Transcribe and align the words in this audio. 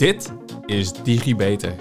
Dit 0.00 0.32
is 0.66 0.92
DigiBeter, 0.92 1.74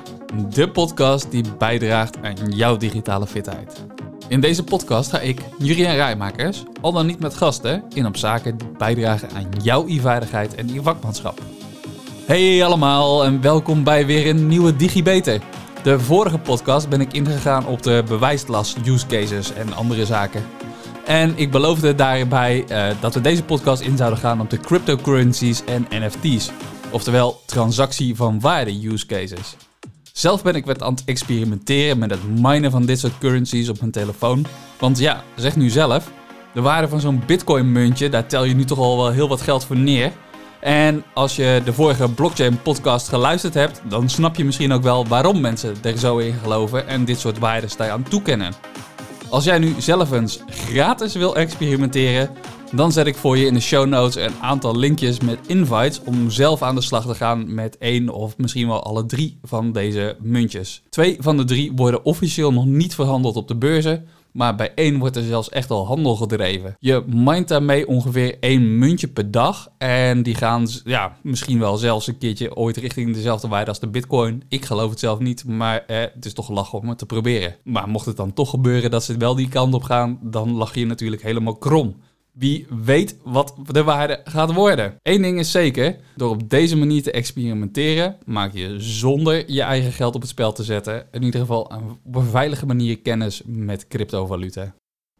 de 0.50 0.70
podcast 0.70 1.32
die 1.32 1.44
bijdraagt 1.58 2.18
aan 2.22 2.36
jouw 2.50 2.78
digitale 2.78 3.28
fitheid. 3.28 3.86
In 4.28 4.42
deze 4.42 4.64
podcast 4.64 5.10
ga 5.10 5.20
ik, 5.20 5.42
Jurien 5.58 5.96
Rijmakers, 5.96 6.64
al 6.82 6.92
dan 6.92 7.06
niet 7.06 7.20
met 7.20 7.36
gasten, 7.36 7.84
in 7.94 8.06
op 8.06 8.18
zaken 8.18 8.58
die 8.58 8.68
bijdragen 8.78 9.30
aan 9.32 9.50
jouw 9.62 9.88
e-veiligheid 9.88 10.56
en 10.56 10.70
e-vakmanschap. 10.70 11.42
Hey 12.26 12.66
allemaal 12.66 13.26
en 13.26 13.42
welkom 13.42 13.84
bij 13.84 14.06
weer 14.06 14.28
een 14.30 14.48
nieuwe 14.48 14.76
DigiBeter. 14.76 15.42
De 15.84 16.00
vorige 16.00 16.38
podcast 16.38 16.90
ben 16.90 17.02
ik 17.02 17.14
ingegaan 17.14 17.68
op 17.68 17.82
de 17.82 18.04
bewijslast 18.08 18.78
use 18.86 19.08
cases 19.08 19.54
en 19.54 19.74
andere 19.74 20.06
zaken. 20.06 20.44
En 21.06 21.34
ik 21.36 21.52
beloofde 21.52 21.96
daarbij 21.96 22.66
uh, 22.70 23.02
dat 23.02 23.14
we 23.14 23.22
deze 23.22 23.44
podcast 23.44 23.82
in 23.82 23.98
zouden 23.98 24.20
gaan 24.20 24.42
op 24.42 24.50
de 24.50 24.60
cryptocurrencies 24.60 25.64
en 25.64 25.88
NFT's. 25.90 26.52
Oftewel 26.92 27.42
transactie 27.46 28.16
van 28.16 28.40
waarde 28.40 28.88
use 28.88 29.06
cases. 29.06 29.56
Zelf 30.14 30.44
ben 30.44 30.56
ik 30.56 30.66
wat 30.66 30.84
aan 30.84 30.94
het 30.94 31.04
experimenteren 31.06 31.98
met 31.98 32.10
het 32.10 32.40
minen 32.40 32.72
van 32.72 32.86
dit 32.86 33.00
soort 33.00 33.18
currencies 33.18 33.70
op 33.70 33.80
mijn 33.80 33.92
telefoon. 33.92 34.46
Want 34.80 35.00
ja, 35.00 35.24
zeg 35.36 35.56
nu 35.56 35.70
zelf, 35.70 36.12
de 36.54 36.62
waarde 36.62 36.88
van 36.88 37.00
zo'n 37.00 37.24
bitcoin 37.26 37.72
muntje, 37.72 38.10
daar 38.10 38.28
tel 38.28 38.44
je 38.44 38.56
nu 38.56 38.66
toch 38.66 38.78
al 38.78 38.98
wel 38.98 39.12
heel 39.12 39.28
wat 39.28 39.42
geld 39.42 39.66
voor 39.66 39.78
neer. 39.78 40.12
En 40.60 41.04
als 41.14 41.36
je 41.36 41.62
de 41.66 41.74
vorige 41.74 42.10
blockchain 42.10 42.62
podcast 42.62 43.08
geluisterd 43.08 43.54
hebt, 43.54 43.82
dan 43.88 44.10
snap 44.10 44.36
je 44.36 44.46
misschien 44.46 44.72
ook 44.72 44.84
wel 44.84 45.08
waarom 45.08 45.42
mensen 45.42 45.76
er 45.82 45.98
zo 45.98 46.18
in 46.18 46.34
geloven 46.34 46.88
en 46.88 47.06
dit 47.06 47.20
soort 47.20 47.40
waarden 47.40 47.92
aan 47.92 48.04
toekennen. 48.04 48.54
Als 49.30 49.44
jij 49.44 49.60
nu 49.60 49.76
zelf 49.78 50.12
eens 50.12 50.40
gratis 50.48 51.14
wil 51.14 51.36
experimenteren, 51.36 52.30
dan 52.72 52.92
zet 52.92 53.08
ik 53.08 53.16
voor 53.16 53.38
je 53.38 53.46
in 53.46 53.54
de 53.54 53.60
show 53.60 53.88
notes 53.88 54.24
een 54.24 54.36
aantal 54.42 54.76
linkjes 54.76 55.20
met 55.20 55.40
invites 55.48 56.02
om 56.04 56.30
zelf 56.30 56.62
aan 56.62 56.76
de 56.76 56.82
slag 56.82 57.06
te 57.06 57.16
gaan 57.16 57.54
met 57.54 57.78
één 57.78 58.10
of 58.10 58.38
misschien 58.38 58.68
wel 58.68 58.84
alle 58.84 59.06
drie 59.06 59.40
van 59.44 59.72
deze 59.72 60.18
muntjes. 60.22 60.82
Twee 60.90 61.18
van 61.20 61.38
de 61.38 61.44
drie 61.44 61.72
worden 61.76 62.06
officieel 62.06 62.54
nog 62.54 62.66
niet 62.66 62.96
verhandeld 62.96 63.36
op 63.36 63.48
de 63.48 63.56
beurzen, 63.56 64.08
maar 64.32 64.56
bij 64.56 64.72
één 64.76 65.00
wordt 65.00 65.16
er 65.16 65.24
zelfs 65.24 65.50
echt 65.50 65.72
al 65.72 65.86
handel 65.86 66.16
gedreven. 66.16 66.76
Je 66.80 67.04
mindt 67.08 67.50
daarmee 67.50 67.88
ongeveer 67.88 68.38
één 68.40 68.78
muntje 68.78 69.08
per 69.08 69.32
dag. 69.32 69.70
En 69.78 70.24
die 70.24 70.36
gaan 70.36 70.68
ja, 70.84 71.18
misschien 71.24 71.60
wel 71.60 71.78
zelfs 71.78 72.08
een 72.08 72.18
keertje 72.18 72.56
ooit 72.56 72.78
richting 72.78 73.14
dezelfde 73.14 73.48
waarde 73.48 73.70
als 73.70 73.80
de 73.80 73.88
bitcoin. 73.88 74.44
Ik 74.50 74.66
geloof 74.66 74.90
het 74.90 75.00
zelf 75.00 75.20
niet, 75.20 75.46
maar 75.46 75.86
eh, 75.88 76.00
het 76.14 76.26
is 76.26 76.34
toch 76.34 76.50
lachen 76.50 76.80
om 76.80 76.90
het 76.90 76.98
te 76.98 77.06
proberen. 77.06 77.56
Maar 77.64 77.88
mocht 77.88 78.06
het 78.06 78.18
dan 78.18 78.34
toch 78.34 78.50
gebeuren 78.50 78.92
dat 78.92 79.04
ze 79.04 79.18
wel 79.18 79.36
die 79.36 79.50
kant 79.50 79.74
op 79.74 79.84
gaan, 79.84 80.20
dan 80.22 80.52
lach 80.52 80.76
je 80.76 80.86
natuurlijk 80.86 81.22
helemaal 81.22 81.56
krom. 81.56 81.96
Wie 82.40 82.68
weet 82.84 83.18
wat 83.24 83.56
de 83.72 83.84
waarde 83.84 84.22
gaat 84.24 84.54
worden. 84.54 84.96
Eén 85.02 85.22
ding 85.22 85.40
is 85.40 85.52
zeker, 85.52 85.96
door 86.16 86.30
op 86.30 86.50
deze 86.50 86.78
manier 86.78 87.04
te 87.04 87.12
experimenteren, 87.12 88.18
maak 88.26 88.54
je 88.54 88.76
zonder 88.78 89.52
je 89.52 89.62
eigen 89.62 89.92
geld 89.92 90.16
op 90.16 90.22
het 90.22 90.30
spel 90.30 90.52
te 90.52 90.64
zetten, 90.64 91.08
in 91.12 91.24
ieder 91.24 91.40
geval 91.40 91.72
op 92.04 92.16
een 92.16 92.24
veilige 92.24 92.66
manier 92.66 93.00
kennis 93.00 93.42
met 93.46 93.88
cryptovaluta. 93.88 94.74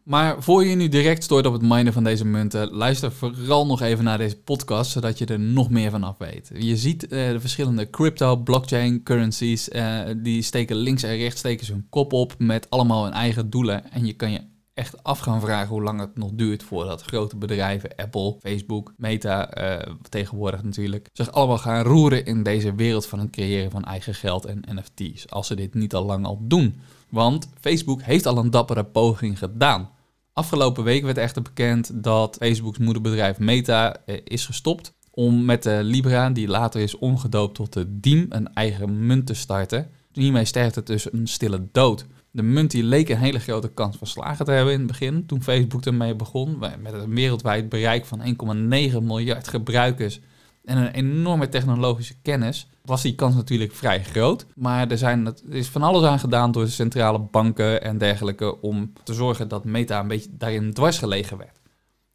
Maar 0.04 0.44
voor 0.44 0.66
je 0.66 0.76
nu 0.76 0.88
direct 0.88 1.24
stoort 1.24 1.46
op 1.46 1.54
het 1.54 1.62
minen 1.62 1.94
van 1.94 2.04
deze 2.04 2.26
munten, 2.26 2.70
luister 2.72 3.12
vooral 3.12 3.66
nog 3.66 3.82
even 3.82 4.04
naar 4.04 4.18
deze 4.18 4.38
podcast, 4.38 4.92
zodat 4.92 5.18
je 5.18 5.26
er 5.26 5.40
nog 5.40 5.70
meer 5.70 5.90
van 5.92 6.04
af 6.04 6.18
weet. 6.18 6.52
Je 6.58 6.78
ziet 6.78 7.04
uh, 7.04 7.10
de 7.10 7.40
verschillende 7.40 7.90
crypto, 7.90 8.36
blockchain, 8.36 9.04
currencies, 9.04 9.70
uh, 9.70 10.00
die 10.18 10.42
steken 10.42 10.76
links 10.76 11.04
en 11.04 11.18
rechts 11.18 11.40
steken 11.40 11.66
ze 11.66 11.72
hun 11.72 11.88
kop 11.90 12.14
op 12.14 12.36
met 12.38 12.70
allemaal 12.70 13.04
hun 13.04 13.14
eigen 13.14 13.50
doelen. 13.50 13.92
En 13.92 14.06
je 14.06 14.14
kan 14.14 14.32
je 14.32 14.42
echt 14.80 15.04
af 15.04 15.20
gaan 15.20 15.42
vragen 15.42 15.68
hoe 15.68 15.84
lang 15.84 16.00
het 16.00 16.18
nog 16.18 16.32
duurt 16.34 16.64
voordat 16.64 17.02
grote 17.02 17.38
bedrijven, 17.38 17.96
Apple, 17.96 18.36
Facebook, 18.40 18.94
Meta, 18.98 19.58
uh, 19.58 19.94
tegenwoordig 20.10 20.64
natuurlijk, 20.64 21.10
zich 21.14 21.32
allemaal 21.32 21.58
gaan 21.58 21.84
roeren 21.84 22.26
in 22.26 22.44
deze 22.44 22.76
wereld 22.76 23.06
van 23.06 23.20
het 23.20 23.30
creëren 23.30 23.72
van 23.72 23.84
eigen 23.84 24.16
geld 24.16 24.46
en 24.46 24.64
NFT's. 24.76 25.30
Als 25.30 25.48
ze 25.48 25.56
dit 25.56 25.74
niet 25.74 25.94
al 25.94 26.06
lang 26.06 26.26
al 26.26 26.40
doen. 26.42 26.80
Want 27.10 27.50
Facebook 27.62 28.02
heeft 28.02 28.26
al 28.26 28.38
een 28.38 28.52
dappere 28.52 28.84
poging 28.84 29.38
gedaan. 29.38 29.90
Afgelopen 30.34 30.84
week 30.84 31.04
werd 31.04 31.18
echter 31.18 31.42
bekend 31.42 32.04
dat 32.04 32.36
Facebooks 32.36 32.78
moederbedrijf 32.78 33.40
Meta 33.40 33.96
eh, 34.06 34.18
is 34.24 34.46
gestopt 34.46 34.94
om 35.12 35.46
met 35.46 35.64
de 35.64 35.80
Libra, 35.84 36.30
die 36.30 36.48
later 36.48 36.82
is 36.82 36.98
omgedoopt 36.98 37.56
tot 37.56 37.74
de 37.74 38.00
Diem, 38.00 38.26
een 38.30 38.54
eigen 38.54 39.06
munt 39.06 39.26
te 39.26 39.34
starten. 39.34 39.90
Hiermee 40.14 40.46
sterft 40.46 40.76
het 40.76 40.88
dus 40.88 41.14
een 41.14 41.28
stille 41.28 41.68
dood. 41.72 42.06
De 42.32 42.44
munt 42.44 42.72
die 42.72 42.84
leek 42.84 43.10
een 43.10 43.18
hele 43.18 43.40
grote 43.40 43.70
kans 43.70 43.98
van 43.98 44.08
slagen 44.08 44.46
te 44.46 44.52
hebben 44.52 44.74
in 44.74 44.80
het 44.80 44.88
begin, 44.88 45.26
toen 45.26 45.44
Facebook 45.44 45.86
ermee 45.86 46.16
begon, 46.16 46.60
met 46.60 46.94
een 46.94 47.16
wereldwijd 47.16 47.70
bereik 47.70 48.06
van 48.06 48.22
1,9 48.22 49.04
miljard 49.04 49.48
gebruikers 49.48 50.20
en 50.66 50.78
een 50.78 50.92
enorme 50.92 51.50
technologische 51.50 52.16
kennis, 52.22 52.68
was 52.86 53.02
die 53.02 53.16
kans 53.16 53.36
natuurlijk 53.36 53.74
vrij 53.74 54.04
groot. 54.04 54.46
Maar 54.56 54.92
er, 54.92 54.98
zijn, 54.98 55.26
er 55.26 55.36
is 55.50 55.68
van 55.68 55.82
alles 55.82 56.04
aan 56.04 56.20
gedaan 56.20 56.52
door 56.52 56.64
de 56.64 56.70
centrale 56.70 57.20
banken 57.20 57.84
en 57.84 57.98
dergelijke 57.98 58.62
om 58.62 58.94
te 59.04 59.14
zorgen 59.14 59.48
dat 59.48 59.66
Meta 59.66 60.00
een 60.00 60.08
beetje 60.08 60.30
daarin 60.32 60.74
dwars 60.74 60.98
gelegen 60.98 61.38
werd. 61.38 61.60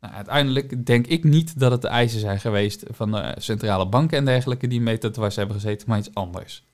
Nou, 0.00 0.14
uiteindelijk 0.14 0.86
denk 0.86 1.06
ik 1.06 1.24
niet 1.24 1.58
dat 1.58 1.70
het 1.70 1.82
de 1.82 1.88
eisen 1.88 2.20
zijn 2.20 2.40
geweest 2.40 2.84
van 2.90 3.10
de 3.10 3.34
centrale 3.38 3.88
banken 3.88 4.18
en 4.18 4.24
dergelijke 4.24 4.66
die 4.66 4.80
Meta 4.80 5.10
dwars 5.10 5.36
hebben 5.36 5.54
gezeten, 5.54 5.88
maar 5.88 5.98
iets 5.98 6.14
anders. 6.14 6.64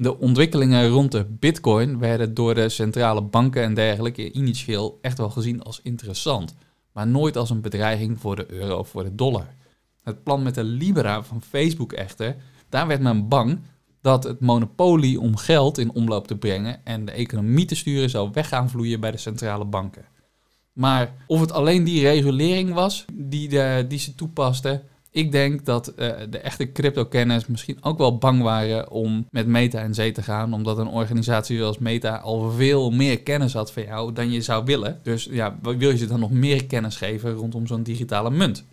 De 0.00 0.18
ontwikkelingen 0.18 0.88
rond 0.88 1.12
de 1.12 1.24
bitcoin 1.24 1.98
werden 1.98 2.34
door 2.34 2.54
de 2.54 2.68
centrale 2.68 3.22
banken 3.22 3.62
en 3.62 3.74
dergelijke 3.74 4.32
initieel 4.32 4.98
echt 5.00 5.18
wel 5.18 5.30
gezien 5.30 5.62
als 5.62 5.80
interessant, 5.82 6.54
maar 6.92 7.06
nooit 7.06 7.36
als 7.36 7.50
een 7.50 7.60
bedreiging 7.60 8.20
voor 8.20 8.36
de 8.36 8.52
euro 8.52 8.78
of 8.78 8.88
voor 8.88 9.04
de 9.04 9.14
dollar. 9.14 9.54
Het 10.02 10.22
plan 10.22 10.42
met 10.42 10.54
de 10.54 10.64
Libra 10.64 11.22
van 11.22 11.42
Facebook 11.42 11.92
echter, 11.92 12.36
daar 12.68 12.86
werd 12.86 13.00
men 13.00 13.28
bang 13.28 13.60
dat 14.00 14.24
het 14.24 14.40
monopolie 14.40 15.20
om 15.20 15.36
geld 15.36 15.78
in 15.78 15.94
omloop 15.94 16.26
te 16.26 16.36
brengen 16.36 16.84
en 16.84 17.04
de 17.04 17.12
economie 17.12 17.64
te 17.64 17.74
sturen 17.74 18.10
zou 18.10 18.30
weg 18.32 18.48
gaan 18.48 18.70
vloeien 18.70 19.00
bij 19.00 19.10
de 19.10 19.16
centrale 19.16 19.64
banken. 19.64 20.04
Maar 20.72 21.14
of 21.26 21.40
het 21.40 21.52
alleen 21.52 21.84
die 21.84 22.02
regulering 22.02 22.74
was 22.74 23.04
die, 23.12 23.48
de, 23.48 23.84
die 23.88 23.98
ze 23.98 24.14
toepasten, 24.14 24.82
ik 25.18 25.32
denk 25.32 25.64
dat 25.64 25.88
uh, 25.88 26.12
de 26.30 26.38
echte 26.38 26.72
crypto-kenners 26.72 27.46
misschien 27.46 27.84
ook 27.84 27.98
wel 27.98 28.18
bang 28.18 28.42
waren 28.42 28.90
om 28.90 29.26
met 29.30 29.46
Meta 29.46 29.80
in 29.80 29.94
zee 29.94 30.12
te 30.12 30.22
gaan, 30.22 30.52
omdat 30.52 30.78
een 30.78 30.88
organisatie 30.88 31.58
zoals 31.58 31.78
Meta 31.78 32.16
al 32.16 32.50
veel 32.50 32.90
meer 32.90 33.22
kennis 33.22 33.52
had 33.52 33.72
van 33.72 33.82
jou 33.82 34.12
dan 34.12 34.30
je 34.30 34.40
zou 34.40 34.64
willen. 34.64 35.00
Dus 35.02 35.28
ja, 35.30 35.58
wil 35.62 35.90
je 35.90 35.96
ze 35.96 36.06
dan 36.06 36.20
nog 36.20 36.30
meer 36.30 36.66
kennis 36.66 36.96
geven 36.96 37.32
rondom 37.32 37.66
zo'n 37.66 37.82
digitale 37.82 38.30
munt? 38.30 38.64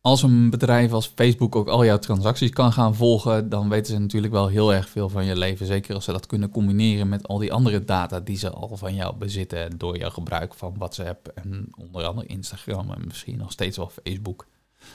Als 0.00 0.22
een 0.22 0.50
bedrijf 0.50 0.92
als 0.92 1.12
Facebook 1.14 1.56
ook 1.56 1.68
al 1.68 1.84
jouw 1.84 1.98
transacties 1.98 2.50
kan 2.50 2.72
gaan 2.72 2.94
volgen, 2.94 3.48
dan 3.48 3.68
weten 3.68 3.94
ze 3.94 4.00
natuurlijk 4.00 4.32
wel 4.32 4.48
heel 4.48 4.74
erg 4.74 4.88
veel 4.88 5.08
van 5.08 5.24
je 5.24 5.36
leven. 5.36 5.66
Zeker 5.66 5.94
als 5.94 6.04
ze 6.04 6.12
dat 6.12 6.26
kunnen 6.26 6.50
combineren 6.50 7.08
met 7.08 7.28
al 7.28 7.38
die 7.38 7.52
andere 7.52 7.84
data 7.84 8.20
die 8.20 8.36
ze 8.36 8.50
al 8.50 8.76
van 8.76 8.94
jou 8.94 9.16
bezitten 9.16 9.78
door 9.78 9.98
jouw 9.98 10.10
gebruik 10.10 10.54
van 10.54 10.74
WhatsApp 10.78 11.28
en 11.34 11.68
onder 11.78 12.04
andere 12.04 12.26
Instagram 12.26 12.90
en 12.90 13.02
misschien 13.06 13.38
nog 13.38 13.52
steeds 13.52 13.76
wel 13.76 13.90
Facebook. 14.04 14.46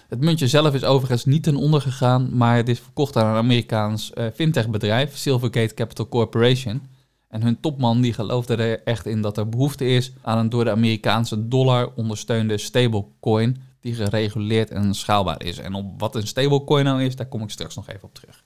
Het 0.07 0.21
muntje 0.21 0.47
zelf 0.47 0.73
is 0.73 0.83
overigens 0.83 1.25
niet 1.25 1.43
ten 1.43 1.55
onder 1.55 1.81
gegaan, 1.81 2.29
maar 2.37 2.55
het 2.55 2.69
is 2.69 2.79
verkocht 2.79 3.17
aan 3.17 3.29
een 3.29 3.35
Amerikaans 3.35 4.11
uh, 4.15 4.25
fintech-bedrijf, 4.33 5.17
Silvergate 5.17 5.73
Capital 5.73 6.07
Corporation. 6.07 6.81
En 7.27 7.41
hun 7.41 7.59
topman 7.59 8.01
die 8.01 8.13
geloofde 8.13 8.55
er 8.55 8.83
echt 8.83 9.05
in 9.05 9.21
dat 9.21 9.37
er 9.37 9.49
behoefte 9.49 9.85
is 9.85 10.13
aan 10.21 10.37
een 10.37 10.49
door 10.49 10.63
de 10.63 10.71
Amerikaanse 10.71 11.47
dollar 11.47 11.91
ondersteunde 11.95 12.57
stablecoin 12.57 13.57
die 13.81 13.95
gereguleerd 13.95 14.69
en 14.69 14.93
schaalbaar 14.93 15.43
is. 15.43 15.57
En 15.57 15.73
op 15.73 15.99
wat 15.99 16.15
een 16.15 16.27
stablecoin 16.27 16.85
nou 16.85 17.03
is, 17.03 17.15
daar 17.15 17.27
kom 17.27 17.41
ik 17.41 17.49
straks 17.49 17.75
nog 17.75 17.89
even 17.89 18.03
op 18.03 18.13
terug. 18.13 18.43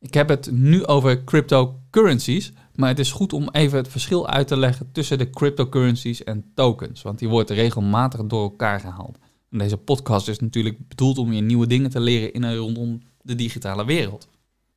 Ik 0.00 0.14
heb 0.14 0.28
het 0.28 0.50
nu 0.50 0.86
over 0.86 1.24
cryptocurrencies, 1.24 2.52
maar 2.74 2.88
het 2.88 2.98
is 2.98 3.12
goed 3.12 3.32
om 3.32 3.48
even 3.52 3.78
het 3.78 3.88
verschil 3.88 4.28
uit 4.28 4.46
te 4.46 4.56
leggen 4.56 4.92
tussen 4.92 5.18
de 5.18 5.30
cryptocurrencies 5.30 6.24
en 6.24 6.44
tokens, 6.54 7.02
want 7.02 7.18
die 7.18 7.28
wordt 7.28 7.50
regelmatig 7.50 8.24
door 8.24 8.42
elkaar 8.42 8.80
gehaald 8.80 9.18
deze 9.58 9.76
podcast 9.76 10.28
is 10.28 10.38
natuurlijk 10.38 10.88
bedoeld 10.88 11.18
om 11.18 11.32
je 11.32 11.40
nieuwe 11.40 11.66
dingen 11.66 11.90
te 11.90 12.00
leren 12.00 12.32
in 12.32 12.44
en 12.44 12.56
rondom 12.56 13.02
de 13.22 13.34
digitale 13.34 13.84
wereld. 13.84 14.28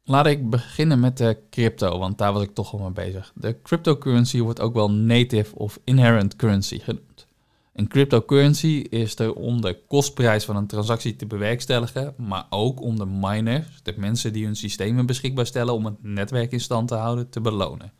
Laat 0.04 0.26
ik 0.28 0.50
beginnen 0.50 1.00
met 1.00 1.18
de 1.18 1.38
crypto, 1.50 1.98
want 2.00 2.18
daar 2.18 2.34
was 2.34 2.44
ik 2.44 2.54
toch 2.54 2.74
al 2.74 2.80
mee 2.80 2.92
bezig. 2.92 3.32
De 3.36 3.62
cryptocurrency 3.62 4.40
wordt 4.40 4.62
ook 4.62 4.74
wel 4.74 4.92
native 4.92 5.56
of 5.56 5.80
inherent 5.84 6.36
currency 6.36 6.80
genoemd. 6.80 7.28
Een 7.74 7.88
cryptocurrency 7.88 8.86
is 8.90 9.20
er 9.20 9.34
om 9.34 9.62
de 9.62 9.80
kostprijs 9.88 10.46
van 10.46 10.56
een 10.56 10.68
transactie 10.68 11.16
te 11.16 11.26
bewerkstelligen, 11.26 12.14
maar 12.18 12.46
ook 12.50 12.82
om 12.82 12.98
de 12.98 13.06
miners, 13.06 13.80
de 13.84 13.94
mensen 13.98 14.34
die 14.34 14.46
hun 14.46 14.56
systemen 14.56 15.06
beschikbaar 15.06 15.46
stellen 15.46 15.74
om 15.74 15.86
het 15.86 16.04
netwerk 16.04 16.52
in 16.52 16.60
stand 16.60 16.88
te 16.88 16.96
houden, 16.96 17.30
te 17.30 17.42
belonen. 17.42 17.92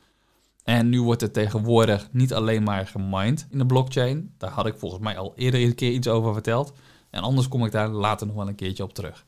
En 0.68 0.90
nu 0.90 1.02
wordt 1.02 1.22
het 1.22 1.34
tegenwoordig 1.34 2.08
niet 2.12 2.34
alleen 2.34 2.64
maar 2.64 2.88
gemined 2.88 3.48
in 3.50 3.58
de 3.58 3.66
blockchain. 3.66 4.34
Daar 4.38 4.50
had 4.50 4.66
ik 4.66 4.78
volgens 4.78 5.02
mij 5.02 5.18
al 5.18 5.34
eerder 5.36 5.62
een 5.62 5.76
keer 5.76 5.92
iets 5.92 6.08
over 6.08 6.34
verteld. 6.34 6.74
En 7.10 7.22
anders 7.22 7.48
kom 7.48 7.66
ik 7.66 7.72
daar 7.72 7.90
later 7.90 8.28
nog 8.28 8.36
wel 8.36 8.48
een 8.48 8.56
keertje 8.56 8.84
op 8.84 8.94
terug. 8.94 9.26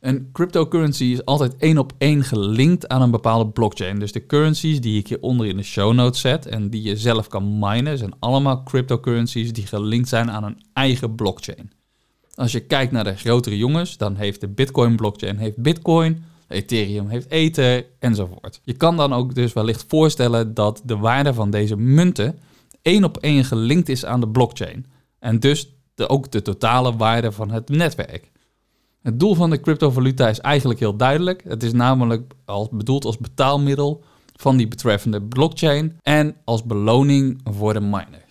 Een 0.00 0.28
cryptocurrency 0.32 1.04
is 1.04 1.24
altijd 1.24 1.56
één 1.56 1.78
op 1.78 1.92
één 1.98 2.24
gelinkt 2.24 2.88
aan 2.88 3.02
een 3.02 3.10
bepaalde 3.10 3.50
blockchain. 3.50 3.98
Dus 3.98 4.12
de 4.12 4.26
currencies 4.26 4.80
die 4.80 4.98
ik 4.98 5.08
hieronder 5.08 5.46
in 5.46 5.56
de 5.56 5.62
show 5.62 5.92
notes 5.92 6.20
zet 6.20 6.46
en 6.46 6.70
die 6.70 6.82
je 6.82 6.96
zelf 6.96 7.28
kan 7.28 7.58
minen, 7.58 7.98
zijn 7.98 8.14
allemaal 8.18 8.62
cryptocurrencies 8.62 9.52
die 9.52 9.66
gelinkt 9.66 10.08
zijn 10.08 10.30
aan 10.30 10.44
een 10.44 10.62
eigen 10.72 11.14
blockchain. 11.14 11.72
Als 12.34 12.52
je 12.52 12.60
kijkt 12.60 12.92
naar 12.92 13.04
de 13.04 13.16
grotere 13.16 13.56
jongens, 13.56 13.96
dan 13.96 14.16
heeft 14.16 14.40
de 14.40 14.48
Bitcoin 14.48 14.96
blockchain 14.96 15.36
heeft 15.36 15.56
Bitcoin, 15.56 16.24
Ethereum 16.48 17.08
heeft 17.08 17.30
Ether 17.30 17.86
enzovoort. 17.98 18.60
Je 18.64 18.72
kan 18.72 18.96
dan 18.96 19.12
ook 19.12 19.34
dus 19.34 19.52
wellicht 19.52 19.84
voorstellen 19.88 20.54
dat 20.54 20.82
de 20.84 20.96
waarde 20.96 21.34
van 21.34 21.50
deze 21.50 21.76
munten 21.76 22.38
één 22.82 23.04
op 23.04 23.16
één 23.16 23.44
gelinkt 23.44 23.88
is 23.88 24.04
aan 24.04 24.20
de 24.20 24.28
blockchain. 24.28 24.86
En 25.18 25.40
dus 25.40 25.74
ook 25.96 26.30
de 26.30 26.42
totale 26.42 26.96
waarde 26.96 27.32
van 27.32 27.50
het 27.50 27.68
netwerk. 27.68 28.30
Het 29.02 29.20
doel 29.20 29.34
van 29.34 29.50
de 29.50 29.60
cryptovaluta 29.60 30.28
is 30.28 30.40
eigenlijk 30.40 30.80
heel 30.80 30.96
duidelijk. 30.96 31.42
Het 31.48 31.62
is 31.62 31.72
namelijk 31.72 32.32
als, 32.44 32.68
bedoeld 32.70 33.04
als 33.04 33.18
betaalmiddel 33.18 34.04
van 34.36 34.56
die 34.56 34.68
betreffende 34.68 35.22
blockchain 35.22 35.98
en 36.02 36.36
als 36.44 36.64
beloning 36.64 37.40
voor 37.44 37.72
de 37.72 37.80
miners. 37.80 38.23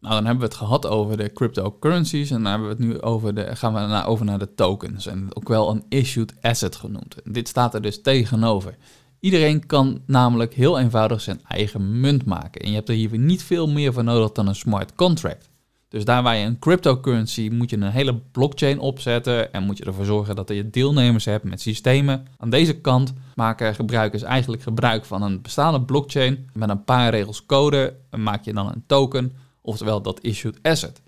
Nou, 0.00 0.14
dan 0.14 0.24
hebben 0.24 0.42
we 0.42 0.48
het 0.48 0.62
gehad 0.62 0.86
over 0.86 1.16
de 1.16 1.32
cryptocurrencies 1.32 2.30
en 2.30 2.42
dan 2.42 2.50
hebben 2.50 2.68
we 2.68 2.74
het 2.74 2.84
nu 2.84 3.00
over 3.00 3.34
de, 3.34 3.56
gaan 3.56 3.74
we 3.74 3.80
naar, 3.80 4.06
over 4.06 4.24
naar 4.24 4.38
de 4.38 4.54
tokens. 4.54 5.06
En 5.06 5.28
ook 5.32 5.48
wel 5.48 5.70
een 5.70 5.84
issued 5.88 6.34
asset 6.40 6.76
genoemd. 6.76 7.16
dit 7.24 7.48
staat 7.48 7.74
er 7.74 7.82
dus 7.82 8.02
tegenover. 8.02 8.76
Iedereen 9.20 9.66
kan 9.66 10.02
namelijk 10.06 10.54
heel 10.54 10.78
eenvoudig 10.78 11.20
zijn 11.20 11.40
eigen 11.48 12.00
munt 12.00 12.24
maken. 12.24 12.60
En 12.60 12.68
je 12.68 12.74
hebt 12.74 12.88
er 12.88 12.94
hier 12.94 13.18
niet 13.18 13.42
veel 13.42 13.68
meer 13.68 13.92
voor 13.92 14.04
nodig 14.04 14.32
dan 14.32 14.48
een 14.48 14.54
smart 14.54 14.94
contract. 14.94 15.50
Dus 15.88 16.04
daar 16.04 16.22
waar 16.22 16.36
je 16.36 16.46
een 16.46 16.58
cryptocurrency 16.58 17.48
moet 17.52 17.70
je 17.70 17.76
een 17.76 17.90
hele 17.90 18.14
blockchain 18.14 18.78
opzetten 18.78 19.52
en 19.52 19.62
moet 19.62 19.78
je 19.78 19.84
ervoor 19.84 20.04
zorgen 20.04 20.36
dat 20.36 20.48
je 20.48 20.70
deelnemers 20.70 21.24
hebt 21.24 21.44
met 21.44 21.60
systemen. 21.60 22.26
Aan 22.38 22.50
deze 22.50 22.80
kant 22.80 23.12
maken 23.34 23.74
gebruikers 23.74 24.22
eigenlijk 24.22 24.62
gebruik 24.62 25.04
van 25.04 25.22
een 25.22 25.42
bestaande 25.42 25.82
blockchain 25.82 26.48
met 26.52 26.68
een 26.68 26.84
paar 26.84 27.10
regels 27.10 27.46
code 27.46 27.94
maak 28.16 28.44
je 28.44 28.52
dan 28.52 28.66
een 28.66 28.84
token, 28.86 29.32
oftewel 29.66 30.02
dat 30.02 30.20
issued 30.20 30.58
asset. 30.62 31.02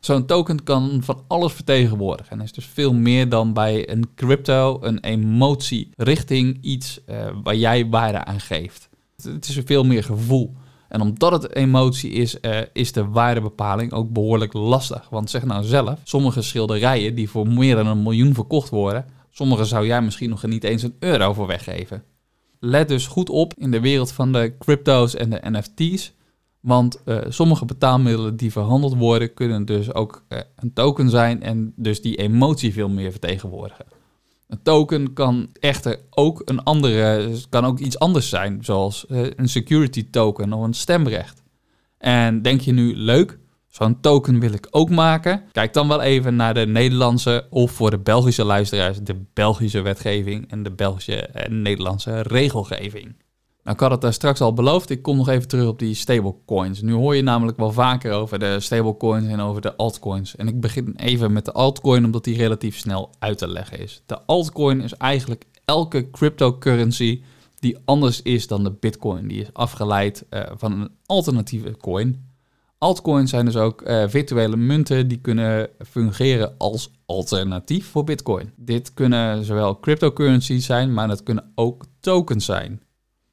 Zo'n 0.00 0.26
token 0.26 0.62
kan 0.62 1.00
van 1.02 1.24
alles 1.26 1.52
vertegenwoordigen 1.52 2.38
en 2.38 2.44
is 2.44 2.52
dus 2.52 2.66
veel 2.66 2.94
meer 2.94 3.28
dan 3.28 3.52
bij 3.52 3.90
een 3.90 4.08
crypto 4.14 4.78
een 4.80 5.00
emotie 5.00 5.90
richting 5.96 6.58
iets 6.60 7.00
uh, 7.06 7.26
waar 7.42 7.56
jij 7.56 7.88
waarde 7.88 8.24
aan 8.24 8.40
geeft. 8.40 8.88
Het 9.22 9.48
is 9.48 9.60
veel 9.64 9.84
meer 9.84 10.04
gevoel. 10.04 10.54
En 10.88 11.00
omdat 11.00 11.32
het 11.32 11.54
emotie 11.54 12.10
is, 12.10 12.36
uh, 12.42 12.58
is 12.72 12.92
de 12.92 13.08
waardebepaling 13.08 13.92
ook 13.92 14.10
behoorlijk 14.10 14.52
lastig. 14.52 15.08
Want 15.08 15.30
zeg 15.30 15.44
nou 15.44 15.64
zelf, 15.64 16.00
sommige 16.04 16.42
schilderijen 16.42 17.14
die 17.14 17.30
voor 17.30 17.48
meer 17.48 17.74
dan 17.74 17.86
een 17.86 18.02
miljoen 18.02 18.34
verkocht 18.34 18.68
worden, 18.68 19.04
sommige 19.30 19.64
zou 19.64 19.86
jij 19.86 20.02
misschien 20.02 20.30
nog 20.30 20.46
niet 20.46 20.64
eens 20.64 20.82
een 20.82 20.96
euro 20.98 21.32
voor 21.32 21.46
weggeven. 21.46 22.02
Let 22.60 22.88
dus 22.88 23.06
goed 23.06 23.30
op 23.30 23.54
in 23.54 23.70
de 23.70 23.80
wereld 23.80 24.12
van 24.12 24.32
de 24.32 24.54
crypto's 24.58 25.14
en 25.14 25.30
de 25.30 25.40
NFT's. 25.42 26.12
Want 26.60 27.02
uh, 27.04 27.18
sommige 27.28 27.64
betaalmiddelen 27.64 28.36
die 28.36 28.52
verhandeld 28.52 28.94
worden, 28.96 29.34
kunnen 29.34 29.64
dus 29.64 29.94
ook 29.94 30.24
uh, 30.28 30.38
een 30.56 30.72
token 30.72 31.10
zijn 31.10 31.42
en 31.42 31.72
dus 31.76 32.02
die 32.02 32.16
emotie 32.16 32.72
veel 32.72 32.88
meer 32.88 33.10
vertegenwoordigen. 33.10 33.84
Een 34.48 34.62
token 34.62 35.12
kan 35.12 35.48
echter 35.60 35.98
ook 36.10 36.42
een 36.44 36.62
andere, 36.62 37.30
kan 37.48 37.64
ook 37.64 37.78
iets 37.78 37.98
anders 37.98 38.28
zijn, 38.28 38.64
zoals 38.64 39.06
eh, 39.06 39.26
een 39.36 39.48
security 39.48 40.10
token 40.10 40.52
of 40.52 40.64
een 40.64 40.74
stemrecht. 40.74 41.42
En 41.98 42.42
denk 42.42 42.60
je 42.60 42.72
nu, 42.72 42.96
leuk, 42.96 43.38
zo'n 43.68 44.00
token 44.00 44.40
wil 44.40 44.52
ik 44.52 44.66
ook 44.70 44.90
maken? 44.90 45.42
Kijk 45.52 45.72
dan 45.72 45.88
wel 45.88 46.00
even 46.00 46.36
naar 46.36 46.54
de 46.54 46.66
Nederlandse 46.66 47.46
of 47.50 47.70
voor 47.70 47.90
de 47.90 47.98
Belgische 47.98 48.44
luisteraars 48.44 48.98
de 48.98 49.24
Belgische 49.32 49.80
wetgeving 49.80 50.50
en 50.50 50.62
de 50.62 50.70
Belgische 50.70 51.16
en 51.16 51.62
Nederlandse 51.62 52.22
regelgeving. 52.22 53.14
Nou, 53.68 53.80
ik 53.80 53.86
had 53.86 53.96
het 53.96 54.02
daar 54.02 54.12
straks 54.12 54.40
al 54.40 54.52
beloofd. 54.52 54.90
Ik 54.90 55.02
kom 55.02 55.16
nog 55.16 55.28
even 55.28 55.48
terug 55.48 55.66
op 55.66 55.78
die 55.78 55.94
stablecoins. 55.94 56.82
Nu 56.82 56.92
hoor 56.92 57.16
je 57.16 57.22
namelijk 57.22 57.56
wel 57.56 57.72
vaker 57.72 58.12
over 58.12 58.38
de 58.38 58.60
stablecoins 58.60 59.26
en 59.26 59.40
over 59.40 59.60
de 59.60 59.76
altcoins. 59.76 60.36
En 60.36 60.48
ik 60.48 60.60
begin 60.60 60.94
even 60.96 61.32
met 61.32 61.44
de 61.44 61.52
altcoin, 61.52 62.04
omdat 62.04 62.24
die 62.24 62.36
relatief 62.36 62.78
snel 62.78 63.10
uit 63.18 63.38
te 63.38 63.48
leggen 63.48 63.78
is. 63.78 64.02
De 64.06 64.20
altcoin 64.26 64.80
is 64.80 64.94
eigenlijk 64.94 65.44
elke 65.64 66.10
cryptocurrency 66.10 67.22
die 67.58 67.76
anders 67.84 68.22
is 68.22 68.46
dan 68.46 68.64
de 68.64 68.70
bitcoin. 68.70 69.28
Die 69.28 69.40
is 69.40 69.52
afgeleid 69.52 70.24
uh, 70.30 70.42
van 70.56 70.72
een 70.72 70.90
alternatieve 71.06 71.76
coin. 71.76 72.26
Altcoins 72.78 73.30
zijn 73.30 73.44
dus 73.44 73.56
ook 73.56 73.88
uh, 73.88 74.04
virtuele 74.06 74.56
munten 74.56 75.08
die 75.08 75.20
kunnen 75.20 75.68
fungeren 75.86 76.54
als 76.58 76.90
alternatief 77.06 77.86
voor 77.86 78.04
bitcoin. 78.04 78.52
Dit 78.56 78.94
kunnen 78.94 79.44
zowel 79.44 79.80
cryptocurrencies 79.80 80.66
zijn, 80.66 80.94
maar 80.94 81.08
dat 81.08 81.22
kunnen 81.22 81.52
ook 81.54 81.84
tokens 82.00 82.44
zijn. 82.44 82.82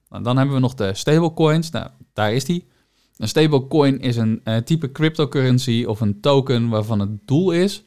Nou, 0.10 0.24
dan 0.24 0.38
hebben 0.38 0.56
we 0.56 0.62
nog 0.62 0.74
de 0.74 0.94
stablecoins. 0.94 1.70
Nou, 1.70 1.88
daar 2.14 2.34
is 2.34 2.46
die. 2.46 2.68
Een 3.18 3.28
stablecoin 3.28 4.00
is 4.00 4.16
een 4.16 4.42
uh, 4.44 4.58
type 4.58 4.92
cryptocurrency 4.92 5.84
of 5.88 6.02
een 6.02 6.20
token 6.22 6.70
waarvan 6.70 7.00
het 7.00 7.28
doel 7.28 7.52
is 7.52 7.84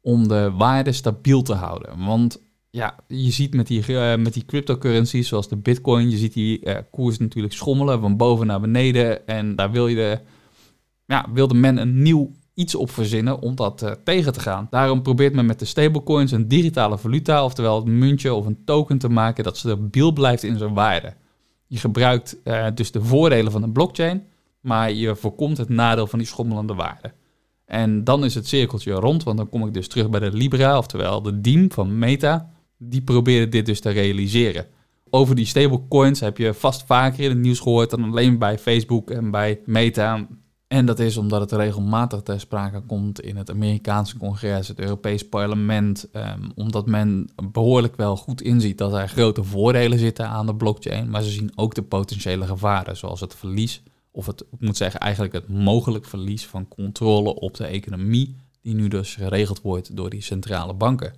om 0.00 0.28
de 0.28 0.50
waarde 0.50 0.92
stabiel 0.92 1.42
te 1.42 1.54
houden. 1.54 2.04
Want 2.04 2.40
ja, 2.70 2.96
je 3.08 3.30
ziet 3.30 3.54
met 3.54 3.66
die, 3.66 3.84
uh, 3.88 4.16
met 4.16 4.32
die 4.34 4.44
cryptocurrencies 4.44 5.28
zoals 5.28 5.48
de 5.48 5.56
bitcoin, 5.56 6.10
je 6.10 6.16
ziet 6.16 6.32
die 6.32 6.66
uh, 6.66 6.76
koers 6.90 7.18
natuurlijk 7.18 7.54
schommelen 7.54 8.00
van 8.00 8.16
boven 8.16 8.46
naar 8.46 8.60
beneden. 8.60 9.26
En 9.26 9.56
daar 9.56 9.70
wil 9.70 9.88
je 9.88 10.20
ja, 11.06 11.26
wilde 11.32 11.54
men 11.54 11.76
een 11.76 12.02
nieuw 12.02 12.30
iets 12.54 12.74
op 12.74 12.90
verzinnen 12.90 13.40
om 13.40 13.54
dat 13.54 13.96
tegen 14.04 14.32
te 14.32 14.40
gaan. 14.40 14.66
Daarom 14.70 15.02
probeert 15.02 15.34
men 15.34 15.46
met 15.46 15.58
de 15.58 15.64
stablecoins 15.64 16.32
een 16.32 16.48
digitale 16.48 16.98
valuta, 16.98 17.44
oftewel 17.44 17.86
een 17.86 17.98
muntje 17.98 18.34
of 18.34 18.46
een 18.46 18.64
token 18.64 18.98
te 18.98 19.08
maken 19.08 19.44
dat 19.44 19.56
stabiel 19.56 20.12
blijft 20.12 20.42
in 20.42 20.58
zijn 20.58 20.74
waarde. 20.74 21.14
Je 21.66 21.78
gebruikt 21.78 22.36
uh, 22.44 22.66
dus 22.74 22.90
de 22.90 23.02
voordelen 23.02 23.52
van 23.52 23.62
een 23.62 23.72
blockchain, 23.72 24.22
maar 24.60 24.92
je 24.92 25.16
voorkomt 25.16 25.56
het 25.56 25.68
nadeel 25.68 26.06
van 26.06 26.18
die 26.18 26.28
schommelende 26.28 26.74
waarde. 26.74 27.12
En 27.64 28.04
dan 28.04 28.24
is 28.24 28.34
het 28.34 28.48
cirkeltje 28.48 28.92
rond, 28.92 29.22
want 29.22 29.36
dan 29.36 29.48
kom 29.48 29.66
ik 29.66 29.74
dus 29.74 29.88
terug 29.88 30.10
bij 30.10 30.20
de 30.20 30.32
Libra, 30.32 30.78
oftewel 30.78 31.22
de 31.22 31.40
Diem 31.40 31.72
van 31.72 31.98
Meta. 31.98 32.50
Die 32.78 33.02
proberen 33.02 33.50
dit 33.50 33.66
dus 33.66 33.80
te 33.80 33.90
realiseren. 33.90 34.66
Over 35.10 35.34
die 35.34 35.46
stablecoins 35.46 36.20
heb 36.20 36.38
je 36.38 36.54
vast 36.54 36.84
vaker 36.86 37.24
in 37.24 37.30
het 37.30 37.38
nieuws 37.38 37.60
gehoord 37.60 37.90
dan 37.90 38.04
alleen 38.04 38.38
bij 38.38 38.58
Facebook 38.58 39.10
en 39.10 39.30
bij 39.30 39.60
Meta. 39.64 40.26
En 40.66 40.86
dat 40.86 40.98
is 40.98 41.16
omdat 41.16 41.40
het 41.40 41.52
regelmatig 41.52 42.22
ter 42.22 42.40
sprake 42.40 42.80
komt 42.80 43.20
in 43.20 43.36
het 43.36 43.50
Amerikaanse 43.50 44.16
congres, 44.16 44.68
het 44.68 44.78
Europees 44.78 45.28
parlement. 45.28 46.08
Um, 46.12 46.52
omdat 46.54 46.86
men 46.86 47.30
behoorlijk 47.52 47.96
wel 47.96 48.16
goed 48.16 48.42
inziet 48.42 48.78
dat 48.78 48.92
er 48.92 49.08
grote 49.08 49.44
voordelen 49.44 49.98
zitten 49.98 50.28
aan 50.28 50.46
de 50.46 50.54
blockchain. 50.54 51.10
Maar 51.10 51.22
ze 51.22 51.30
zien 51.30 51.52
ook 51.54 51.74
de 51.74 51.82
potentiële 51.82 52.46
gevaren, 52.46 52.96
zoals 52.96 53.20
het 53.20 53.34
verlies, 53.34 53.82
of 54.10 54.26
het, 54.26 54.40
ik 54.40 54.60
moet 54.60 54.76
zeggen 54.76 55.00
eigenlijk 55.00 55.32
het 55.34 55.48
mogelijk 55.48 56.04
verlies 56.04 56.46
van 56.46 56.68
controle 56.68 57.34
op 57.34 57.54
de 57.54 57.66
economie, 57.66 58.36
die 58.62 58.74
nu 58.74 58.88
dus 58.88 59.14
geregeld 59.14 59.62
wordt 59.62 59.96
door 59.96 60.10
die 60.10 60.22
centrale 60.22 60.74
banken. 60.74 61.14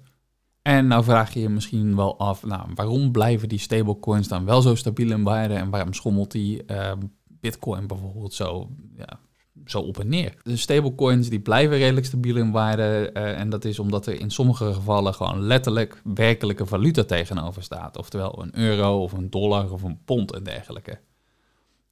En 0.62 0.86
nou 0.86 1.04
vraag 1.04 1.34
je 1.34 1.40
je 1.40 1.48
misschien 1.48 1.96
wel 1.96 2.18
af, 2.18 2.44
nou, 2.44 2.68
waarom 2.74 3.12
blijven 3.12 3.48
die 3.48 3.58
stablecoins 3.58 4.28
dan 4.28 4.44
wel 4.44 4.62
zo 4.62 4.74
stabiel 4.74 5.10
in 5.10 5.22
waarde 5.22 5.54
en 5.54 5.70
waarom 5.70 5.92
schommelt 5.92 6.30
die 6.30 6.62
uh, 6.66 6.92
bitcoin 7.26 7.86
bijvoorbeeld 7.86 8.34
zo 8.34 8.70
ja, 8.96 9.20
zo 9.64 9.78
op 9.80 9.98
en 9.98 10.08
neer. 10.08 10.34
De 10.42 10.56
stablecoins 10.56 11.28
die 11.28 11.40
blijven 11.40 11.76
redelijk 11.76 12.06
stabiel 12.06 12.36
in 12.36 12.50
waarde. 12.50 13.10
Uh, 13.14 13.38
en 13.38 13.50
dat 13.50 13.64
is 13.64 13.78
omdat 13.78 14.06
er 14.06 14.20
in 14.20 14.30
sommige 14.30 14.72
gevallen 14.72 15.14
gewoon 15.14 15.42
letterlijk 15.42 16.00
werkelijke 16.04 16.66
valuta 16.66 17.04
tegenover 17.04 17.62
staat. 17.62 17.96
Oftewel 17.96 18.42
een 18.42 18.58
euro 18.58 19.02
of 19.02 19.12
een 19.12 19.30
dollar 19.30 19.72
of 19.72 19.82
een 19.82 19.98
pond 20.04 20.32
en 20.32 20.42
dergelijke. 20.42 20.98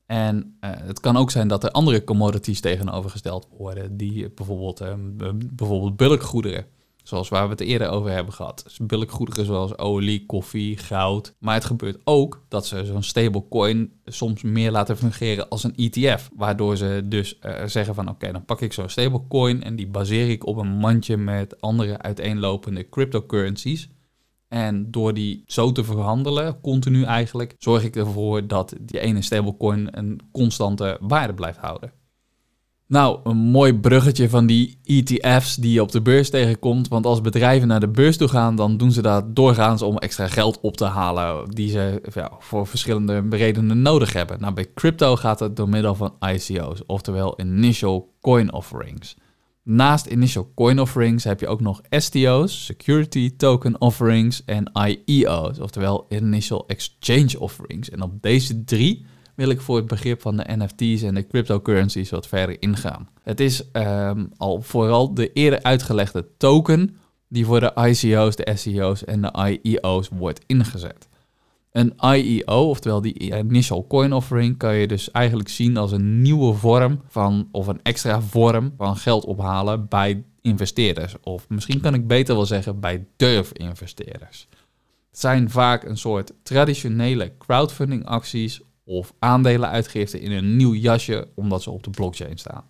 En 0.07 0.57
uh, 0.61 0.71
het 0.75 1.01
kan 1.01 1.17
ook 1.17 1.31
zijn 1.31 1.49
dat 1.49 1.65
er 1.65 1.71
andere 1.71 2.05
commodities 2.05 2.61
tegenovergesteld 2.61 3.49
worden, 3.59 3.97
die 3.97 4.31
bijvoorbeeld, 4.31 4.81
uh, 4.83 4.95
bijvoorbeeld 5.47 5.97
bulkgoederen. 5.97 6.67
Zoals 7.07 7.29
waar 7.29 7.45
we 7.45 7.51
het 7.51 7.61
eerder 7.61 7.89
over 7.89 8.11
hebben 8.11 8.35
gehad. 8.35 8.61
Dus 8.65 8.79
bulkgoederen 8.83 9.45
zoals 9.45 9.79
olie, 9.79 10.27
koffie, 10.27 10.77
goud. 10.77 11.35
Maar 11.39 11.55
het 11.55 11.65
gebeurt 11.65 12.01
ook 12.05 12.45
dat 12.49 12.67
ze 12.67 12.85
zo'n 12.85 13.03
stablecoin 13.03 13.93
soms 14.05 14.43
meer 14.43 14.71
laten 14.71 14.97
fungeren 14.97 15.49
als 15.49 15.65
een 15.65 15.77
ETF. 15.77 16.31
Waardoor 16.37 16.77
ze 16.77 17.03
dus 17.05 17.39
uh, 17.43 17.65
zeggen 17.67 17.95
van 17.95 18.09
oké, 18.09 18.33
dan 18.33 18.45
pak 18.45 18.61
ik 18.61 18.73
zo'n 18.73 18.89
stablecoin 18.89 19.63
en 19.63 19.77
die 19.77 19.87
baseer 19.87 20.31
ik 20.31 20.47
op 20.47 20.57
een 20.57 20.77
mandje 20.77 21.17
met 21.17 21.61
andere 21.61 21.99
uiteenlopende 21.99 22.89
cryptocurrencies. 22.89 23.89
En 24.49 24.91
door 24.91 25.15
die 25.15 25.43
zo 25.47 25.73
te 25.73 25.85
verhandelen, 25.85 26.61
continu 26.61 27.03
eigenlijk, 27.03 27.55
zorg 27.59 27.85
ik 27.85 27.97
ervoor 27.97 28.47
dat 28.47 28.75
die 28.81 29.01
ene 29.01 29.23
stablecoin 29.23 29.89
een 29.91 30.21
constante 30.33 30.99
waarde 31.01 31.35
blijft 31.35 31.59
houden. 31.59 31.93
Nou, 32.89 33.21
een 33.25 33.37
mooi 33.37 33.75
bruggetje 33.75 34.29
van 34.29 34.47
die 34.47 34.79
ETF's 34.85 35.57
die 35.57 35.73
je 35.73 35.83
op 35.83 35.93
de 35.93 36.03
beurs 36.03 36.31
tegenkomt. 36.31 36.89
Want 36.89 37.07
als 37.07 37.21
bedrijven 37.21 37.69
naar 37.69 37.81
de 37.81 37.89
beurs 37.89 38.17
toe 38.17 38.29
gaan, 38.29 38.57
dan 38.57 38.77
doen 38.77 38.93
ze 38.93 39.03
dat 39.03 39.37
doorgaans 39.37 39.83
om 39.83 39.99
extra 39.99 40.29
geld 40.29 40.61
op 40.61 40.77
te 40.77 40.85
halen. 40.85 41.51
Die 41.51 41.71
ze 41.71 42.03
ja, 42.15 42.33
voor 42.39 42.67
verschillende 42.67 43.25
redenen 43.31 43.83
nodig 43.83 44.13
hebben. 44.13 44.41
Nou, 44.41 44.55
bij 44.55 44.73
crypto 44.75 45.17
gaat 45.17 45.41
het 45.41 45.57
door 45.57 45.69
middel 45.69 45.95
van 45.95 46.15
ICO's, 46.21 46.83
oftewel 46.87 47.41
Initial 47.41 48.15
Coin 48.21 48.53
Offerings. 48.53 49.17
Naast 49.63 50.07
Initial 50.07 50.53
Coin 50.55 50.81
Offerings 50.81 51.25
heb 51.25 51.41
je 51.41 51.47
ook 51.47 51.61
nog 51.61 51.81
STO's, 51.91 52.65
Security 52.65 53.37
Token 53.37 53.81
Offerings 53.81 54.45
en 54.45 54.71
IEO's, 55.07 55.59
oftewel 55.59 56.07
Initial 56.09 56.65
Exchange 56.67 57.41
Offerings. 57.41 57.91
En 57.91 58.03
op 58.03 58.23
deze 58.23 58.65
drie 58.65 59.07
wil 59.37 59.49
ik 59.49 59.61
voor 59.61 59.77
het 59.77 59.87
begrip 59.87 60.21
van 60.21 60.37
de 60.37 60.45
NFT's 60.57 61.03
en 61.03 61.15
de 61.15 61.27
cryptocurrencies 61.27 62.11
wat 62.11 62.29
verder 62.29 62.63
ingaan. 62.63 63.09
Het 63.23 63.41
is 63.41 63.63
um, 63.73 64.31
al 64.37 64.63
vooral 64.63 65.15
de 65.15 65.33
eerder 65.33 65.63
uitgelegde 65.63 66.27
token 66.37 66.97
die 67.29 67.45
voor 67.45 67.61
de 67.61 67.73
ICO's, 67.75 68.37
de 68.37 68.53
SEO's 68.55 69.05
en 69.05 69.23
de 69.23 69.59
IEO's 69.63 70.09
wordt 70.13 70.41
ingezet. 70.47 71.09
Een 71.73 71.95
IEO, 72.15 72.69
oftewel 72.69 73.01
die 73.01 73.35
Initial 73.39 73.87
Coin 73.87 74.13
Offering, 74.13 74.57
kan 74.57 74.75
je 74.75 74.87
dus 74.87 75.11
eigenlijk 75.11 75.49
zien 75.49 75.77
als 75.77 75.93
een 75.93 76.23
nieuwe 76.23 76.55
vorm 76.55 77.01
van, 77.09 77.49
of 77.53 77.67
een 77.67 77.81
extra 77.83 78.21
vorm 78.21 78.75
van 78.77 78.97
geld 78.97 79.25
ophalen 79.25 79.89
bij 79.89 80.25
investeerders. 80.43 81.15
Of 81.23 81.49
misschien 81.49 81.81
kan 81.81 81.95
ik 81.95 82.07
beter 82.07 82.35
wel 82.35 82.47
zeggen 82.47 82.81
bij 82.81 83.07
durf-investeerders. 83.17 84.49
Het 85.11 85.21
zijn 85.21 85.51
vaak 85.51 85.85
een 85.85 85.97
soort 85.97 86.33
traditionele 86.43 87.33
crowdfunding 87.39 88.07
acties 88.07 88.61
of 88.87 89.15
aandelenuitgifte 89.19 90.21
in 90.21 90.33
een 90.33 90.57
nieuw 90.57 90.75
jasje 90.75 91.29
omdat 91.35 91.63
ze 91.63 91.71
op 91.71 91.83
de 91.83 91.91
blockchain 91.91 92.39
staan. 92.39 92.65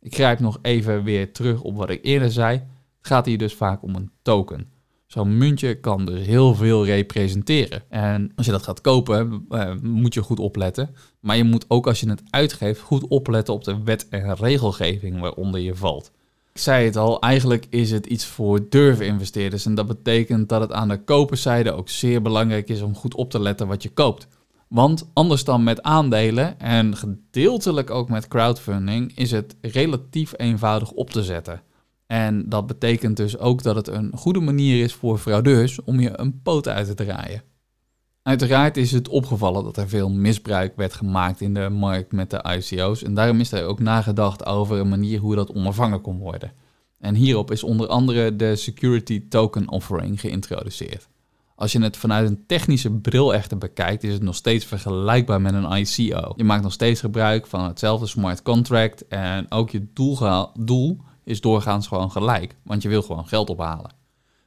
Ik 0.00 0.14
grijp 0.14 0.40
nog 0.40 0.58
even 0.62 1.04
weer 1.04 1.32
terug 1.32 1.60
op 1.62 1.76
wat 1.76 1.90
ik 1.90 2.04
eerder 2.04 2.30
zei. 2.30 2.56
Het 2.98 3.06
gaat 3.06 3.26
hier 3.26 3.38
dus 3.38 3.54
vaak 3.54 3.82
om 3.82 3.94
een 3.94 4.10
token. 4.22 4.72
Zo'n 5.06 5.38
muntje 5.38 5.80
kan 5.80 6.06
dus 6.06 6.26
heel 6.26 6.54
veel 6.54 6.84
representeren. 6.84 7.82
En 7.88 8.32
als 8.36 8.46
je 8.46 8.52
dat 8.52 8.62
gaat 8.62 8.80
kopen, 8.80 9.46
eh, 9.48 9.74
moet 9.82 10.14
je 10.14 10.22
goed 10.22 10.38
opletten. 10.38 10.94
Maar 11.20 11.36
je 11.36 11.44
moet 11.44 11.64
ook 11.68 11.86
als 11.86 12.00
je 12.00 12.08
het 12.08 12.22
uitgeeft 12.30 12.80
goed 12.80 13.08
opletten 13.08 13.54
op 13.54 13.64
de 13.64 13.82
wet 13.82 14.08
en 14.08 14.34
regelgeving 14.34 15.20
waaronder 15.20 15.60
je 15.60 15.74
valt. 15.74 16.10
Ik 16.52 16.60
zei 16.60 16.84
het 16.84 16.96
al, 16.96 17.20
eigenlijk 17.20 17.66
is 17.70 17.90
het 17.90 18.06
iets 18.06 18.24
voor 18.24 18.68
durf-investeerders. 18.68 19.66
En 19.66 19.74
dat 19.74 19.86
betekent 19.86 20.48
dat 20.48 20.60
het 20.60 20.72
aan 20.72 20.88
de 20.88 21.04
koperszijde 21.04 21.72
ook 21.72 21.88
zeer 21.88 22.22
belangrijk 22.22 22.68
is 22.68 22.82
om 22.82 22.94
goed 22.94 23.14
op 23.14 23.30
te 23.30 23.40
letten 23.40 23.66
wat 23.66 23.82
je 23.82 23.88
koopt. 23.88 24.28
Want 24.74 25.10
anders 25.12 25.44
dan 25.44 25.62
met 25.62 25.82
aandelen 25.82 26.60
en 26.60 26.96
gedeeltelijk 26.96 27.90
ook 27.90 28.08
met 28.08 28.28
crowdfunding 28.28 29.16
is 29.16 29.30
het 29.30 29.56
relatief 29.60 30.32
eenvoudig 30.36 30.90
op 30.90 31.10
te 31.10 31.22
zetten. 31.22 31.62
En 32.06 32.48
dat 32.48 32.66
betekent 32.66 33.16
dus 33.16 33.38
ook 33.38 33.62
dat 33.62 33.76
het 33.76 33.88
een 33.88 34.12
goede 34.16 34.40
manier 34.40 34.82
is 34.82 34.94
voor 34.94 35.18
fraudeurs 35.18 35.82
om 35.82 36.00
je 36.00 36.18
een 36.20 36.42
poot 36.42 36.68
uit 36.68 36.86
te 36.86 36.94
draaien. 36.94 37.42
Uiteraard 38.22 38.76
is 38.76 38.92
het 38.92 39.08
opgevallen 39.08 39.64
dat 39.64 39.76
er 39.76 39.88
veel 39.88 40.10
misbruik 40.10 40.76
werd 40.76 40.94
gemaakt 40.94 41.40
in 41.40 41.54
de 41.54 41.68
markt 41.68 42.12
met 42.12 42.30
de 42.30 42.44
ICO's 42.56 43.02
en 43.02 43.14
daarom 43.14 43.40
is 43.40 43.52
er 43.52 43.64
ook 43.64 43.80
nagedacht 43.80 44.46
over 44.46 44.78
een 44.78 44.88
manier 44.88 45.18
hoe 45.18 45.34
dat 45.34 45.52
ondervangen 45.52 46.00
kon 46.00 46.18
worden. 46.18 46.52
En 46.98 47.14
hierop 47.14 47.50
is 47.50 47.62
onder 47.62 47.86
andere 47.86 48.36
de 48.36 48.56
Security 48.56 49.28
Token 49.28 49.70
Offering 49.70 50.20
geïntroduceerd. 50.20 51.08
Als 51.56 51.72
je 51.72 51.82
het 51.82 51.96
vanuit 51.96 52.28
een 52.28 52.46
technische 52.46 52.90
bril 52.90 53.34
echter 53.34 53.58
bekijkt, 53.58 54.04
is 54.04 54.12
het 54.12 54.22
nog 54.22 54.34
steeds 54.34 54.64
vergelijkbaar 54.64 55.40
met 55.40 55.54
een 55.54 55.76
ICO. 55.76 56.32
Je 56.36 56.44
maakt 56.44 56.62
nog 56.62 56.72
steeds 56.72 57.00
gebruik 57.00 57.46
van 57.46 57.64
hetzelfde 57.64 58.06
smart 58.06 58.42
contract 58.42 59.08
en 59.08 59.50
ook 59.50 59.70
je 59.70 59.86
doel 60.54 61.00
is 61.24 61.40
doorgaans 61.40 61.86
gewoon 61.86 62.10
gelijk, 62.10 62.56
want 62.62 62.82
je 62.82 62.88
wil 62.88 63.02
gewoon 63.02 63.26
geld 63.26 63.50
ophalen. 63.50 63.90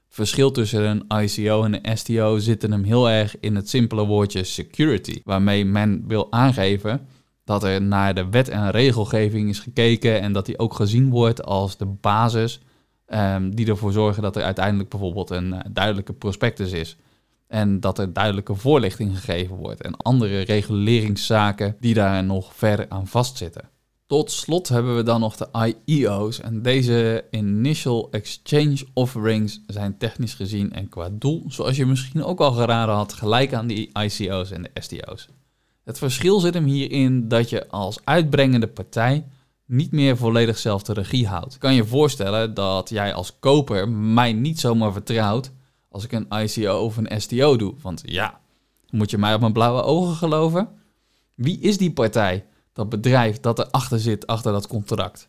Het 0.06 0.16
verschil 0.16 0.52
tussen 0.52 1.06
een 1.10 1.22
ICO 1.24 1.64
en 1.64 1.90
een 1.90 1.98
STO 1.98 2.38
zit 2.38 2.62
hem 2.62 2.84
heel 2.84 3.10
erg 3.10 3.40
in 3.40 3.56
het 3.56 3.70
simpele 3.70 4.06
woordje 4.06 4.44
security, 4.44 5.22
waarmee 5.24 5.66
men 5.66 6.04
wil 6.08 6.32
aangeven 6.32 7.08
dat 7.44 7.64
er 7.64 7.82
naar 7.82 8.16
de 8.16 8.30
wet 8.30 8.50
en 8.50 8.72
regelgeving 8.72 9.50
is 9.50 9.60
gekeken 9.60 10.22
en 10.22 10.34
dat 10.34 10.46
die 10.46 10.60
ook 10.60 10.74
gezien 10.74 11.10
wordt 11.10 11.44
als 11.44 11.78
de 11.78 11.86
basis 11.86 12.60
um, 13.08 13.56
die 13.56 13.68
ervoor 13.68 13.92
zorgen 13.92 14.22
dat 14.22 14.36
er 14.36 14.44
uiteindelijk 14.44 14.90
bijvoorbeeld 14.90 15.30
een 15.30 15.54
uh, 15.54 15.60
duidelijke 15.72 16.14
prospectus 16.14 16.72
is. 16.72 16.98
En 17.48 17.80
dat 17.80 18.00
er 18.00 18.14
duidelijke 18.14 18.56
voorlichting 18.56 19.20
gegeven 19.20 19.56
wordt 19.56 19.82
en 19.82 19.98
andere 19.98 20.42
reguleringszaken 20.42 21.76
die 21.80 21.94
daar 21.94 22.24
nog 22.24 22.56
verder 22.56 22.86
aan 22.90 23.08
vastzitten. 23.08 23.70
Tot 24.08 24.32
slot 24.32 24.70
hebben 24.70 24.96
we 24.96 25.04
dan 25.04 25.20
nog 25.20 25.36
de 25.36 25.76
IEO's. 25.86 26.40
En 26.40 26.62
deze 26.62 27.26
Initial 27.32 28.08
Exchange 28.12 28.86
Offerings 28.94 29.62
zijn 29.68 29.98
technisch 29.98 30.34
gezien 30.34 30.74
en 30.74 30.90
qua 30.90 31.10
doel, 31.12 31.44
zoals 31.48 31.76
je 31.76 31.86
misschien 31.86 32.24
ook 32.24 32.40
al 32.40 32.52
geraden 32.52 32.96
had, 32.96 33.14
gelijk 33.14 33.54
aan 33.54 33.68
die 33.68 33.90
ICO's 34.00 34.52
en 34.52 34.62
de 34.62 34.82
STO's. 34.82 35.28
Het 35.84 35.98
verschil 35.98 36.40
zit 36.40 36.54
hem 36.54 36.66
hierin 36.66 37.28
dat 37.28 37.50
je 37.50 37.68
als 37.68 38.00
uitbrengende 38.04 38.68
partij 38.68 39.26
niet 39.68 39.92
meer 39.92 40.18
volledig 40.18 40.58
zelf 40.58 40.84
de 40.84 40.94
regie 40.94 41.28
houdt. 41.28 41.58
Kan 41.58 41.74
je 41.74 41.86
voorstellen 41.86 42.54
dat 42.54 42.90
jij 42.90 43.14
als 43.14 43.40
koper 43.40 43.90
mij 43.90 44.34
niet 44.34 44.60
zomaar 44.60 44.92
vertrouwt 44.92 45.52
als 45.90 46.04
ik 46.04 46.12
een 46.12 46.28
ICO 46.30 46.78
of 46.78 46.98
een 46.98 47.22
STO 47.22 47.56
doe? 47.56 47.74
Want 47.82 48.02
ja, 48.06 48.40
moet 48.90 49.10
je 49.10 49.18
mij 49.18 49.34
op 49.34 49.40
mijn 49.40 49.54
blauwe 49.54 49.82
ogen 49.82 50.16
geloven? 50.16 50.70
Wie 51.36 51.60
is 51.60 51.78
die 51.78 51.92
partij? 51.92 52.46
dat 52.78 52.90
bedrijf 52.90 53.40
dat 53.40 53.60
erachter 53.60 54.00
zit, 54.00 54.28
achter 54.28 54.52
dat 54.52 54.68
contract. 54.68 55.28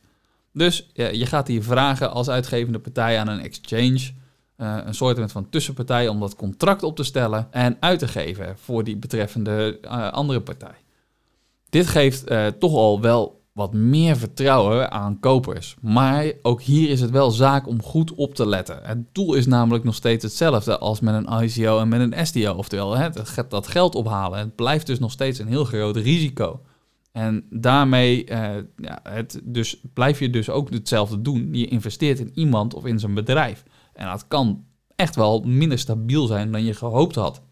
Dus 0.52 0.90
je 0.92 1.26
gaat 1.26 1.48
hier 1.48 1.62
vragen 1.62 2.10
als 2.10 2.28
uitgevende 2.28 2.78
partij 2.78 3.18
aan 3.18 3.28
een 3.28 3.40
exchange, 3.40 4.12
uh, 4.56 4.78
een 4.84 4.94
soort 4.94 5.32
van 5.32 5.48
tussenpartij, 5.48 6.08
om 6.08 6.20
dat 6.20 6.36
contract 6.36 6.82
op 6.82 6.96
te 6.96 7.02
stellen 7.04 7.48
en 7.50 7.76
uit 7.80 7.98
te 7.98 8.08
geven 8.08 8.58
voor 8.58 8.84
die 8.84 8.96
betreffende 8.96 9.78
uh, 9.84 10.08
andere 10.08 10.40
partij. 10.40 10.74
Dit 11.68 11.86
geeft 11.86 12.30
uh, 12.30 12.46
toch 12.46 12.74
al 12.74 13.00
wel 13.00 13.37
wat 13.58 13.74
meer 13.74 14.16
vertrouwen 14.16 14.90
aan 14.90 15.20
kopers. 15.20 15.76
Maar 15.80 16.32
ook 16.42 16.62
hier 16.62 16.88
is 16.88 17.00
het 17.00 17.10
wel 17.10 17.30
zaak 17.30 17.66
om 17.66 17.82
goed 17.82 18.14
op 18.14 18.34
te 18.34 18.46
letten. 18.46 18.80
Het 18.82 19.14
doel 19.14 19.34
is 19.34 19.46
namelijk 19.46 19.84
nog 19.84 19.94
steeds 19.94 20.22
hetzelfde 20.22 20.78
als 20.78 21.00
met 21.00 21.14
een 21.14 21.42
ICO 21.42 21.78
en 21.78 21.88
met 21.88 22.00
een 22.00 22.26
STO. 22.26 22.54
Oftewel, 22.54 22.96
hè, 22.96 23.08
dat 23.48 23.66
geld 23.66 23.94
ophalen. 23.94 24.38
Het 24.38 24.54
blijft 24.54 24.86
dus 24.86 24.98
nog 24.98 25.10
steeds 25.10 25.38
een 25.38 25.48
heel 25.48 25.64
groot 25.64 25.96
risico. 25.96 26.60
En 27.12 27.46
daarmee 27.50 28.30
uh, 28.30 28.56
ja, 28.76 29.00
het, 29.02 29.40
dus, 29.44 29.80
blijf 29.94 30.18
je 30.18 30.30
dus 30.30 30.50
ook 30.50 30.70
hetzelfde 30.70 31.22
doen. 31.22 31.48
Je 31.52 31.66
investeert 31.66 32.18
in 32.18 32.30
iemand 32.34 32.74
of 32.74 32.86
in 32.86 32.98
zijn 32.98 33.14
bedrijf. 33.14 33.62
En 33.92 34.06
dat 34.06 34.28
kan 34.28 34.64
echt 34.96 35.16
wel 35.16 35.40
minder 35.40 35.78
stabiel 35.78 36.26
zijn 36.26 36.52
dan 36.52 36.64
je 36.64 36.74
gehoopt 36.74 37.14
had. 37.14 37.42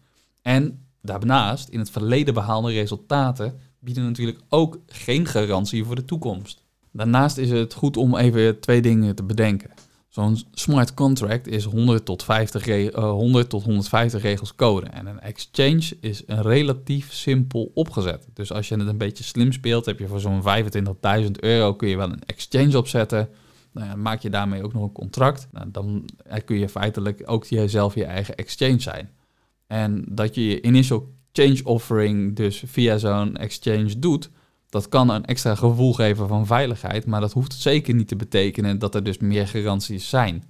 En 0.41 0.85
daarnaast, 1.01 1.69
in 1.69 1.79
het 1.79 1.89
verleden 1.89 2.33
behaalde 2.33 2.71
resultaten 2.71 3.59
bieden 3.79 4.03
natuurlijk 4.03 4.39
ook 4.49 4.79
geen 4.87 5.25
garantie 5.25 5.85
voor 5.85 5.95
de 5.95 6.05
toekomst. 6.05 6.63
Daarnaast 6.91 7.37
is 7.37 7.49
het 7.49 7.73
goed 7.73 7.97
om 7.97 8.15
even 8.15 8.59
twee 8.59 8.81
dingen 8.81 9.15
te 9.15 9.23
bedenken. 9.23 9.71
Zo'n 10.07 10.37
smart 10.51 10.93
contract 10.93 11.47
is 11.47 11.63
100 11.63 12.05
tot, 12.05 12.23
50 12.23 12.67
uh, 12.67 13.09
100 13.11 13.49
tot 13.49 13.63
150 13.63 14.21
regels 14.21 14.55
code. 14.55 14.85
En 14.85 15.05
een 15.05 15.19
exchange 15.19 15.97
is 15.99 16.23
een 16.25 16.41
relatief 16.41 17.13
simpel 17.13 17.71
opgezet. 17.73 18.27
Dus 18.33 18.51
als 18.51 18.67
je 18.67 18.75
het 18.75 18.87
een 18.87 18.97
beetje 18.97 19.23
slim 19.23 19.51
speelt, 19.51 19.85
heb 19.85 19.99
je 19.99 20.07
voor 20.07 20.19
zo'n 20.19 20.43
25.000 21.23 21.31
euro 21.39 21.73
kun 21.73 21.87
je 21.87 21.97
wel 21.97 22.11
een 22.11 22.23
exchange 22.25 22.77
opzetten. 22.77 23.29
Nou 23.71 23.87
ja, 23.87 23.95
maak 23.95 24.21
je 24.21 24.29
daarmee 24.29 24.63
ook 24.63 24.73
nog 24.73 24.83
een 24.83 24.91
contract. 24.91 25.47
Nou, 25.51 25.71
dan 25.71 26.09
kun 26.45 26.59
je 26.59 26.69
feitelijk 26.69 27.23
ook 27.25 27.45
jezelf 27.45 27.95
je 27.95 28.05
eigen 28.05 28.35
exchange 28.35 28.79
zijn. 28.79 29.09
En 29.67 30.05
dat 30.09 30.35
je 30.35 30.47
je 30.47 30.61
initial 30.61 31.15
change 31.37 31.63
offering 31.63 32.35
dus 32.35 32.63
via 32.65 32.97
zo'n 32.97 33.37
exchange 33.37 33.99
doet, 33.99 34.29
dat 34.69 34.89
kan 34.89 35.09
een 35.09 35.25
extra 35.25 35.55
gevoel 35.55 35.93
geven 35.93 36.27
van 36.27 36.45
veiligheid, 36.45 37.05
maar 37.05 37.21
dat 37.21 37.33
hoeft 37.33 37.53
zeker 37.53 37.93
niet 37.93 38.07
te 38.07 38.15
betekenen 38.15 38.79
dat 38.79 38.95
er 38.95 39.03
dus 39.03 39.17
meer 39.17 39.47
garanties 39.47 40.09
zijn. 40.09 40.43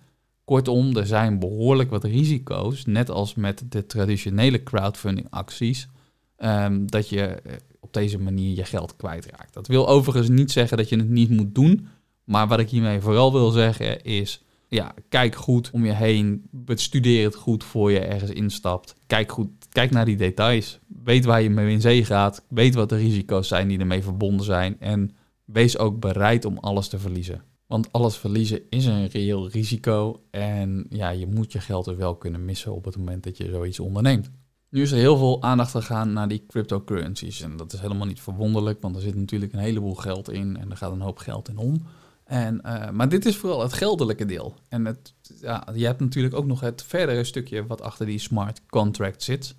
Kortom, 0.43 0.95
er 0.95 1.05
zijn 1.05 1.39
behoorlijk 1.39 1.89
wat 1.89 2.03
risico's, 2.03 2.85
net 2.85 3.09
als 3.09 3.35
met 3.35 3.63
de 3.69 3.85
traditionele 3.85 4.63
crowdfunding 4.63 5.27
acties, 5.29 5.87
ehm, 6.35 6.85
dat 6.85 7.09
je 7.09 7.21
eh, 7.21 7.53
op 7.79 7.93
deze 7.93 8.19
manier 8.19 8.55
je 8.55 8.63
geld 8.63 8.95
kwijtraakt. 8.95 9.53
Dat 9.53 9.67
wil 9.67 9.87
overigens 9.87 10.29
niet 10.29 10.51
zeggen 10.51 10.77
dat 10.77 10.89
je 10.89 10.97
het 10.97 11.09
niet 11.09 11.29
moet 11.29 11.55
doen, 11.55 11.87
maar 12.23 12.47
wat 12.47 12.59
ik 12.59 12.69
hiermee 12.69 13.01
vooral 13.01 13.33
wil 13.33 13.51
zeggen 13.51 14.03
is, 14.03 14.41
ja, 14.67 14.93
kijk 15.09 15.35
goed 15.35 15.69
om 15.71 15.85
je 15.85 15.93
heen, 15.93 16.47
bestudeer 16.51 17.23
het 17.25 17.35
goed 17.35 17.63
voor 17.63 17.91
je 17.91 17.99
ergens 17.99 18.31
instapt. 18.31 18.95
Kijk 19.07 19.31
goed, 19.31 19.49
kijk 19.77 19.91
naar 19.91 20.05
die 20.05 20.17
details. 20.17 20.79
Weet 21.03 21.25
waar 21.25 21.41
je 21.41 21.49
mee 21.49 21.71
in 21.71 21.81
zee 21.81 22.05
gaat. 22.05 22.45
Weet 22.49 22.75
wat 22.75 22.89
de 22.89 22.95
risico's 22.95 23.47
zijn 23.47 23.67
die 23.67 23.79
ermee 23.79 24.03
verbonden 24.03 24.45
zijn. 24.45 24.79
En 24.79 25.15
wees 25.45 25.77
ook 25.77 25.99
bereid 25.99 26.45
om 26.45 26.57
alles 26.57 26.87
te 26.87 26.99
verliezen. 26.99 27.43
Want 27.67 27.91
alles 27.91 28.17
verliezen 28.17 28.61
is 28.69 28.85
een 28.85 29.07
reëel 29.07 29.49
risico. 29.49 30.21
En 30.31 30.85
ja, 30.89 31.09
je 31.09 31.27
moet 31.27 31.51
je 31.51 31.59
geld 31.59 31.87
er 31.87 31.97
wel 31.97 32.15
kunnen 32.15 32.45
missen 32.45 32.73
op 32.73 32.85
het 32.85 32.97
moment 32.97 33.23
dat 33.23 33.37
je 33.37 33.49
zoiets 33.49 33.79
onderneemt. 33.79 34.29
Nu 34.69 34.81
is 34.81 34.91
er 34.91 34.97
heel 34.97 35.17
veel 35.17 35.41
aandacht 35.41 35.71
gegaan 35.71 36.13
naar 36.13 36.27
die 36.27 36.45
cryptocurrencies. 36.47 37.41
En 37.41 37.57
dat 37.57 37.73
is 37.73 37.79
helemaal 37.79 38.07
niet 38.07 38.21
verwonderlijk, 38.21 38.81
want 38.81 38.95
er 38.95 39.01
zit 39.01 39.15
natuurlijk 39.15 39.53
een 39.53 39.59
heleboel 39.59 39.95
geld 39.95 40.31
in 40.31 40.57
en 40.57 40.71
er 40.71 40.77
gaat 40.77 40.91
een 40.91 41.01
hoop 41.01 41.17
geld 41.17 41.49
in 41.49 41.57
om. 41.57 41.85
En, 42.23 42.61
uh, 42.65 42.89
maar 42.89 43.09
dit 43.09 43.25
is 43.25 43.37
vooral 43.37 43.61
het 43.61 43.73
geldelijke 43.73 44.25
deel. 44.25 44.55
En 44.69 44.85
het, 44.85 45.13
ja, 45.41 45.67
je 45.73 45.85
hebt 45.85 45.99
natuurlijk 45.99 46.35
ook 46.35 46.45
nog 46.45 46.59
het 46.59 46.83
verdere 46.83 47.23
stukje 47.23 47.65
wat 47.65 47.81
achter 47.81 48.05
die 48.05 48.19
smart 48.19 48.61
contract 48.65 49.23
zit. 49.23 49.55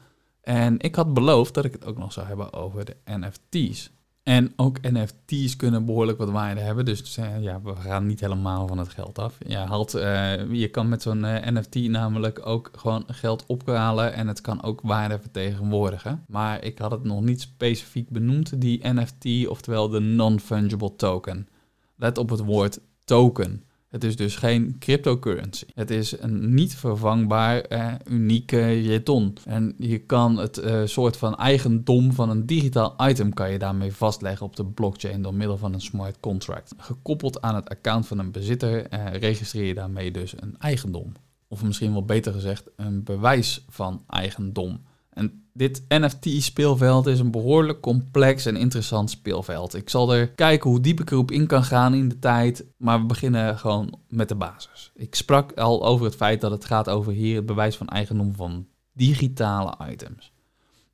En 0.49 0.81
ik 0.81 0.95
had 0.95 1.15
beloofd 1.15 1.55
dat 1.55 1.65
ik 1.65 1.73
het 1.73 1.85
ook 1.85 1.99
nog 1.99 2.13
zou 2.13 2.27
hebben 2.27 2.53
over 2.53 2.85
de 2.85 2.97
NFT's. 3.05 3.91
En 4.23 4.53
ook 4.57 4.81
NFT's 4.81 5.57
kunnen 5.57 5.85
behoorlijk 5.85 6.19
wat 6.19 6.31
waarde 6.31 6.61
hebben. 6.61 6.85
Dus 6.85 7.15
ja, 7.41 7.61
we 7.63 7.77
gaan 7.77 8.07
niet 8.07 8.21
helemaal 8.21 8.67
van 8.67 8.79
het 8.79 8.89
geld 8.89 9.19
af. 9.19 9.37
Je, 9.47 9.87
uh, 9.95 10.61
je 10.61 10.69
kan 10.69 10.89
met 10.89 11.03
zo'n 11.03 11.21
NFT 11.21 11.75
namelijk 11.75 12.47
ook 12.47 12.71
gewoon 12.77 13.05
geld 13.07 13.47
ophalen. 13.47 14.13
En 14.13 14.27
het 14.27 14.41
kan 14.41 14.63
ook 14.63 14.81
waarde 14.83 15.19
vertegenwoordigen. 15.19 16.25
Maar 16.29 16.65
ik 16.65 16.79
had 16.79 16.91
het 16.91 17.05
nog 17.05 17.21
niet 17.21 17.41
specifiek 17.41 18.11
benoemd, 18.11 18.61
die 18.61 18.89
NFT, 18.89 19.49
oftewel 19.49 19.89
de 19.89 20.01
non-fungible 20.01 20.97
token. 20.97 21.49
Let 21.97 22.19
op 22.19 22.31
het 22.31 22.41
woord 22.41 22.81
token. 23.05 23.65
Het 23.89 24.05
is 24.05 24.17
dus 24.17 24.37
geen 24.37 24.77
cryptocurrency. 24.79 25.65
Het 25.75 25.91
is 25.91 26.21
een 26.21 26.55
niet 26.55 26.75
vervangbaar 26.77 27.61
eh, 27.61 27.93
unieke 28.05 28.83
jeton. 28.83 29.37
En 29.45 29.75
je 29.79 29.99
kan 29.99 30.37
het 30.37 30.59
uh, 30.59 30.81
soort 30.85 31.17
van 31.17 31.37
eigendom 31.37 32.13
van 32.13 32.31
een 32.31 32.47
digitaal 32.47 32.95
item 33.09 33.35
kan 33.35 33.51
je 33.51 33.59
daarmee 33.59 33.93
vastleggen 33.93 34.47
op 34.47 34.57
de 34.57 34.65
blockchain 34.65 35.23
door 35.23 35.35
middel 35.35 35.57
van 35.57 35.75
een 35.75 35.81
smart 35.81 36.21
contract. 36.21 36.75
Gekoppeld 36.77 37.43
aan 37.43 37.55
het 37.55 37.69
account 37.69 38.07
van 38.07 38.19
een 38.19 38.31
bezitter 38.31 38.87
eh, 38.87 39.13
registreer 39.13 39.67
je 39.67 39.75
daarmee 39.75 40.11
dus 40.11 40.35
een 40.37 40.57
eigendom. 40.59 41.13
Of 41.49 41.63
misschien 41.63 41.93
wel 41.93 42.05
beter 42.05 42.33
gezegd, 42.33 42.71
een 42.77 43.05
bewijs 43.05 43.65
van 43.69 44.03
eigendom. 44.07 44.81
En 45.19 45.43
dit 45.53 45.85
NFT-speelveld 45.89 47.07
is 47.07 47.19
een 47.19 47.31
behoorlijk 47.31 47.81
complex 47.81 48.47
en 48.47 48.57
interessant 48.57 49.11
speelveld. 49.11 49.75
Ik 49.75 49.89
zal 49.89 50.15
er 50.15 50.29
kijken 50.29 50.71
hoe 50.71 50.81
diep 50.81 51.01
ik 51.01 51.11
erop 51.11 51.31
in 51.31 51.47
kan 51.47 51.65
gaan 51.65 51.95
in 51.95 52.09
de 52.09 52.19
tijd, 52.19 52.65
maar 52.77 53.01
we 53.01 53.07
beginnen 53.07 53.59
gewoon 53.59 53.99
met 54.09 54.29
de 54.29 54.35
basis. 54.35 54.91
Ik 54.95 55.15
sprak 55.15 55.53
al 55.53 55.87
over 55.87 56.07
het 56.07 56.17
feit 56.17 56.41
dat 56.41 56.51
het 56.51 56.65
gaat 56.65 56.89
over 56.89 57.13
hier 57.13 57.37
het 57.37 57.47
bewijs 57.47 57.77
van 57.77 57.89
eigendom 57.89 58.35
van 58.35 58.67
digitale 58.93 59.75
items. 59.91 60.33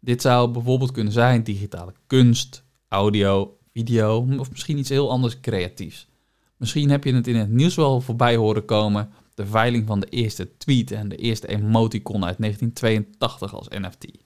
Dit 0.00 0.22
zou 0.22 0.50
bijvoorbeeld 0.50 0.92
kunnen 0.92 1.12
zijn 1.12 1.42
digitale 1.42 1.92
kunst, 2.06 2.64
audio, 2.88 3.56
video 3.72 4.26
of 4.38 4.50
misschien 4.50 4.78
iets 4.78 4.88
heel 4.88 5.10
anders 5.10 5.40
creatiefs. 5.40 6.08
Misschien 6.56 6.90
heb 6.90 7.04
je 7.04 7.14
het 7.14 7.26
in 7.26 7.36
het 7.36 7.50
nieuws 7.50 7.74
wel 7.74 8.00
voorbij 8.00 8.36
horen 8.36 8.64
komen, 8.64 9.10
de 9.34 9.46
veiling 9.46 9.86
van 9.86 10.00
de 10.00 10.06
eerste 10.06 10.56
tweet 10.56 10.90
en 10.90 11.08
de 11.08 11.16
eerste 11.16 11.48
emoticon 11.48 12.24
uit 12.24 12.38
1982 12.38 13.54
als 13.54 13.68
NFT. 13.68 14.22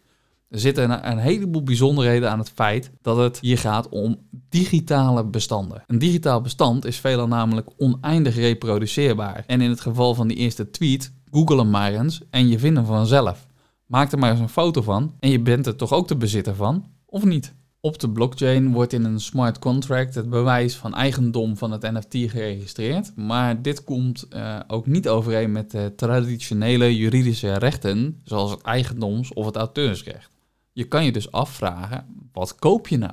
Er 0.49 0.59
zitten 0.59 1.11
een, 1.11 1.19
heleboel 1.19 1.63
bijzonderheden 1.63 2.31
aan 2.31 2.39
het 2.39 2.51
feit 2.51 2.91
dat 3.03 3.17
het 3.17 3.41
hier 3.41 3.59
gaat 3.59 3.89
om 3.89 4.19
digitale 4.49 5.25
bestanden. 5.25 5.85
Een 5.87 5.99
digitaal 5.99 6.41
bestand 6.41 6.85
is 6.85 6.97
veelal 6.97 7.29
namelijk 7.29 7.71
oneindig 7.77 8.35
reproduceerbaar. 8.35 9.45
En 9.47 9.61
in 9.61 9.71
het 9.71 9.81
geval 9.81 10.15
van 10.15 10.29
die 10.29 10.37
eerste 10.37 10.71
tweet, 10.71 11.13
google 11.31 11.57
hem 11.57 11.71
maar 11.71 11.93
eens 11.93 12.23
en 12.31 12.49
je 12.49 12.59
vindt 12.59 12.77
hem 12.77 12.87
vanzelf. 12.87 13.47
Maak 13.87 14.13
er 14.13 14.19
maar 14.19 14.31
eens 14.31 14.41
een 14.41 14.49
foto 14.49 14.83
van 14.83 15.15
en 15.21 15.31
je 15.31 15.41
bent 15.41 15.67
er 15.67 15.77
toch 15.77 15.93
ook 15.93 16.09
de 16.09 16.17
bezitter 16.17 16.55
van, 16.55 16.85
of 17.07 17.25
niet? 17.25 17.55
Op 17.81 17.99
de 17.99 18.11
blockchain 18.11 18.73
wordt 18.73 18.93
in 18.93 19.05
een 19.05 19.21
smart 19.21 19.59
contract 19.59 20.15
het 20.15 20.31
bewijs 20.31 20.77
van 20.77 20.95
eigendom 20.95 21.57
van 21.57 21.71
het 21.71 21.83
NFT 21.83 22.31
geregistreerd. 22.31 23.17
Maar 23.17 23.63
dit 23.63 23.85
komt 23.85 24.27
uh, 24.33 24.61
ook 24.67 24.87
niet 24.87 25.09
overeen 25.09 25.53
met 25.53 25.71
de 25.71 25.93
traditionele 25.97 26.97
juridische 26.97 27.59
rechten, 27.59 28.21
zoals 28.25 28.51
het 28.51 28.63
eigendoms- 28.63 29.33
of 29.33 29.47
het 29.47 29.57
auteursrecht. 29.57 30.31
Je 30.73 30.85
kan 30.85 31.05
je 31.05 31.13
dus 31.13 31.33
afvragen, 31.33 32.07
wat 32.33 32.55
koop 32.55 32.89
je 32.89 32.99
nou? 32.99 33.13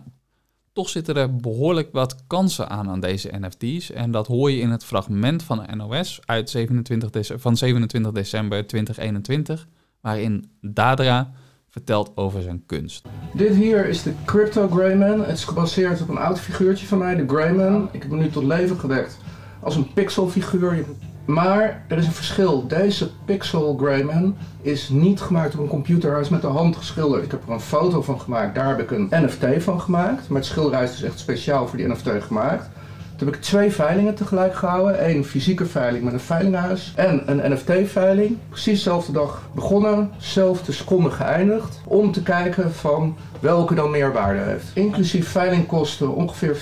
Toch 0.73 0.89
zitten 0.89 1.15
er 1.15 1.35
behoorlijk 1.35 1.89
wat 1.91 2.27
kansen 2.27 2.69
aan 2.69 2.89
aan 2.89 2.99
deze 2.99 3.31
NFT's. 3.39 3.91
En 3.91 4.11
dat 4.11 4.27
hoor 4.27 4.51
je 4.51 4.59
in 4.59 4.69
het 4.69 4.85
fragment 4.85 5.43
van 5.43 5.57
de 5.57 5.75
NOS 5.75 6.19
uit 6.25 6.49
27 6.49 7.41
van 7.41 7.57
27 7.57 8.11
december 8.11 8.67
2021, 8.67 9.67
waarin 10.01 10.51
Dadra 10.61 11.33
vertelt 11.75 12.11
over 12.15 12.41
zijn 12.41 12.63
kunst. 12.65 13.07
Dit 13.33 13.55
hier 13.55 13.87
is 13.87 14.03
de 14.03 14.13
Crypto 14.25 14.67
Greyman. 14.67 15.19
Het 15.19 15.37
is 15.37 15.43
gebaseerd 15.43 16.01
op 16.01 16.09
een 16.09 16.17
oud 16.17 16.39
figuurtje 16.39 16.87
van 16.87 16.97
mij, 16.97 17.15
de 17.15 17.27
Greyman. 17.27 17.89
Ik 17.91 18.01
heb 18.01 18.11
hem 18.11 18.19
nu 18.19 18.29
tot 18.29 18.43
leven 18.43 18.79
gewekt 18.79 19.17
als 19.59 19.75
een 19.75 19.93
pixelfiguur. 19.93 20.85
Maar 21.25 21.85
er 21.87 21.97
is 21.97 22.05
een 22.05 22.11
verschil. 22.11 22.67
Deze 22.67 23.09
Pixel 23.25 23.77
Greyman 23.77 24.35
is 24.61 24.89
niet 24.89 25.21
gemaakt 25.21 25.53
op 25.53 25.59
een 25.59 25.67
computer, 25.67 26.11
hij 26.11 26.21
is 26.21 26.29
met 26.29 26.41
de 26.41 26.47
hand 26.47 26.75
geschilderd. 26.75 27.23
Ik 27.23 27.31
heb 27.31 27.47
er 27.47 27.53
een 27.53 27.59
foto 27.59 28.01
van 28.01 28.21
gemaakt, 28.21 28.55
daar 28.55 28.67
heb 28.67 28.79
ik 28.79 28.91
een 28.91 29.07
NFT 29.09 29.63
van 29.63 29.81
gemaakt. 29.81 30.29
Maar 30.29 30.37
het 30.37 30.47
schilderij 30.47 30.83
is 30.83 30.91
dus 30.91 31.01
echt 31.01 31.19
speciaal 31.19 31.67
voor 31.67 31.77
die 31.77 31.87
NFT 31.87 32.09
gemaakt. 32.19 32.69
Toen 33.17 33.27
heb 33.27 33.35
ik 33.35 33.41
twee 33.41 33.71
veilingen 33.71 34.15
tegelijk 34.15 34.55
gehouden. 34.55 35.09
Eén 35.09 35.25
fysieke 35.25 35.65
veiling 35.65 36.03
met 36.03 36.13
een 36.13 36.19
veilinghuis 36.19 36.93
en 36.95 37.23
een 37.25 37.51
NFT-veiling. 37.51 38.37
Precies 38.49 38.83
dezelfde 38.83 39.11
dag 39.11 39.41
begonnen, 39.53 40.11
dezelfde 40.17 40.71
seconde 40.71 41.09
geëindigd. 41.09 41.81
Om 41.85 42.11
te 42.11 42.23
kijken 42.23 42.73
van 42.73 43.17
welke 43.39 43.75
dan 43.75 43.91
meer 43.91 44.13
waarde 44.13 44.39
heeft. 44.39 44.65
Inclusief 44.73 45.27
veilingkosten 45.27 46.15
ongeveer 46.15 46.55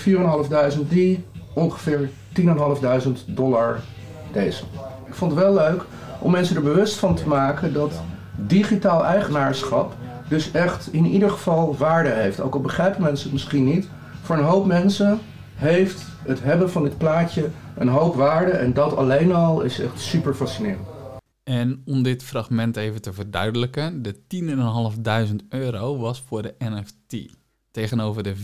4.500 0.76 0.88
die, 0.88 1.26
ongeveer 1.54 2.10
10.500 2.40 3.10
dollar 3.26 3.80
deze. 4.32 4.64
Ik 5.08 5.14
vond 5.14 5.32
het 5.32 5.40
wel 5.40 5.54
leuk 5.54 5.84
om 6.20 6.32
mensen 6.32 6.56
er 6.56 6.62
bewust 6.62 6.96
van 6.96 7.16
te 7.16 7.28
maken 7.28 7.74
dat 7.74 8.02
digitaal 8.36 9.06
eigenaarschap 9.06 9.94
dus 10.28 10.52
echt 10.52 10.90
in 10.92 11.06
ieder 11.06 11.30
geval 11.30 11.76
waarde 11.78 12.10
heeft. 12.10 12.42
Ook 12.42 12.54
al 12.54 12.62
begrijpen 12.62 13.02
mensen 13.02 13.24
het 13.24 13.34
misschien 13.34 13.66
niet. 13.66 13.88
Voor 14.22 14.38
een 14.38 14.44
hoop 14.44 14.66
mensen 14.66 15.20
heeft 15.56 16.06
het 16.26 16.44
hebben 16.44 16.70
van 16.70 16.84
dit 16.84 16.98
plaatje 16.98 17.50
een 17.76 17.88
hoop 17.88 18.16
waarde 18.16 18.52
en 18.52 18.74
dat 18.74 18.96
alleen 18.96 19.34
al 19.34 19.62
is 19.62 19.80
echt 19.80 20.00
super 20.00 20.34
fascinerend. 20.34 20.88
En 21.44 21.82
om 21.86 22.04
dit 22.04 22.24
fragment 22.24 22.78
even 22.78 23.02
te 23.02 23.14
verduidelijken, 23.14 24.02
de 24.02 24.16
10.500 25.32 25.36
euro 25.50 25.98
was 25.98 26.24
voor 26.28 26.42
de 26.42 26.56
NFT 26.58 27.36
tegenover 27.74 28.24
de 28.24 28.36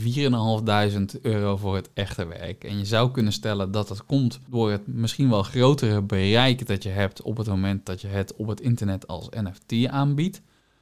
4.500 1.15 1.22
euro 1.22 1.58
voor 1.58 1.76
het 1.76 1.89
echte 1.93 2.28
werk. 2.28 2.63
En 2.63 2.78
je 2.78 2.86
zou 2.86 3.12
kunnen 3.12 3.34
stellen 3.34 3.72
dat 3.72 3.88
dat 3.88 4.06
komt 4.06 4.39
door 4.50 4.72
het 4.72 4.88
misschien 4.88 5.30
wel 5.30 5.43
grotere 5.43 6.02
bereik 6.02 6.67
dat 6.67 6.84
je 6.84 6.89
hebt 6.89 7.22
op 7.22 7.38
het 7.38 7.48
moment 7.48 7.86
dat 7.86 8.02
je 8.02 8.08
het 8.08 8.36
op 8.36 8.48
het 8.48 8.62
internet 8.62 9.08
als 9.08 9.30
NFT 9.30 9.88
aanbiedt, 9.88 10.41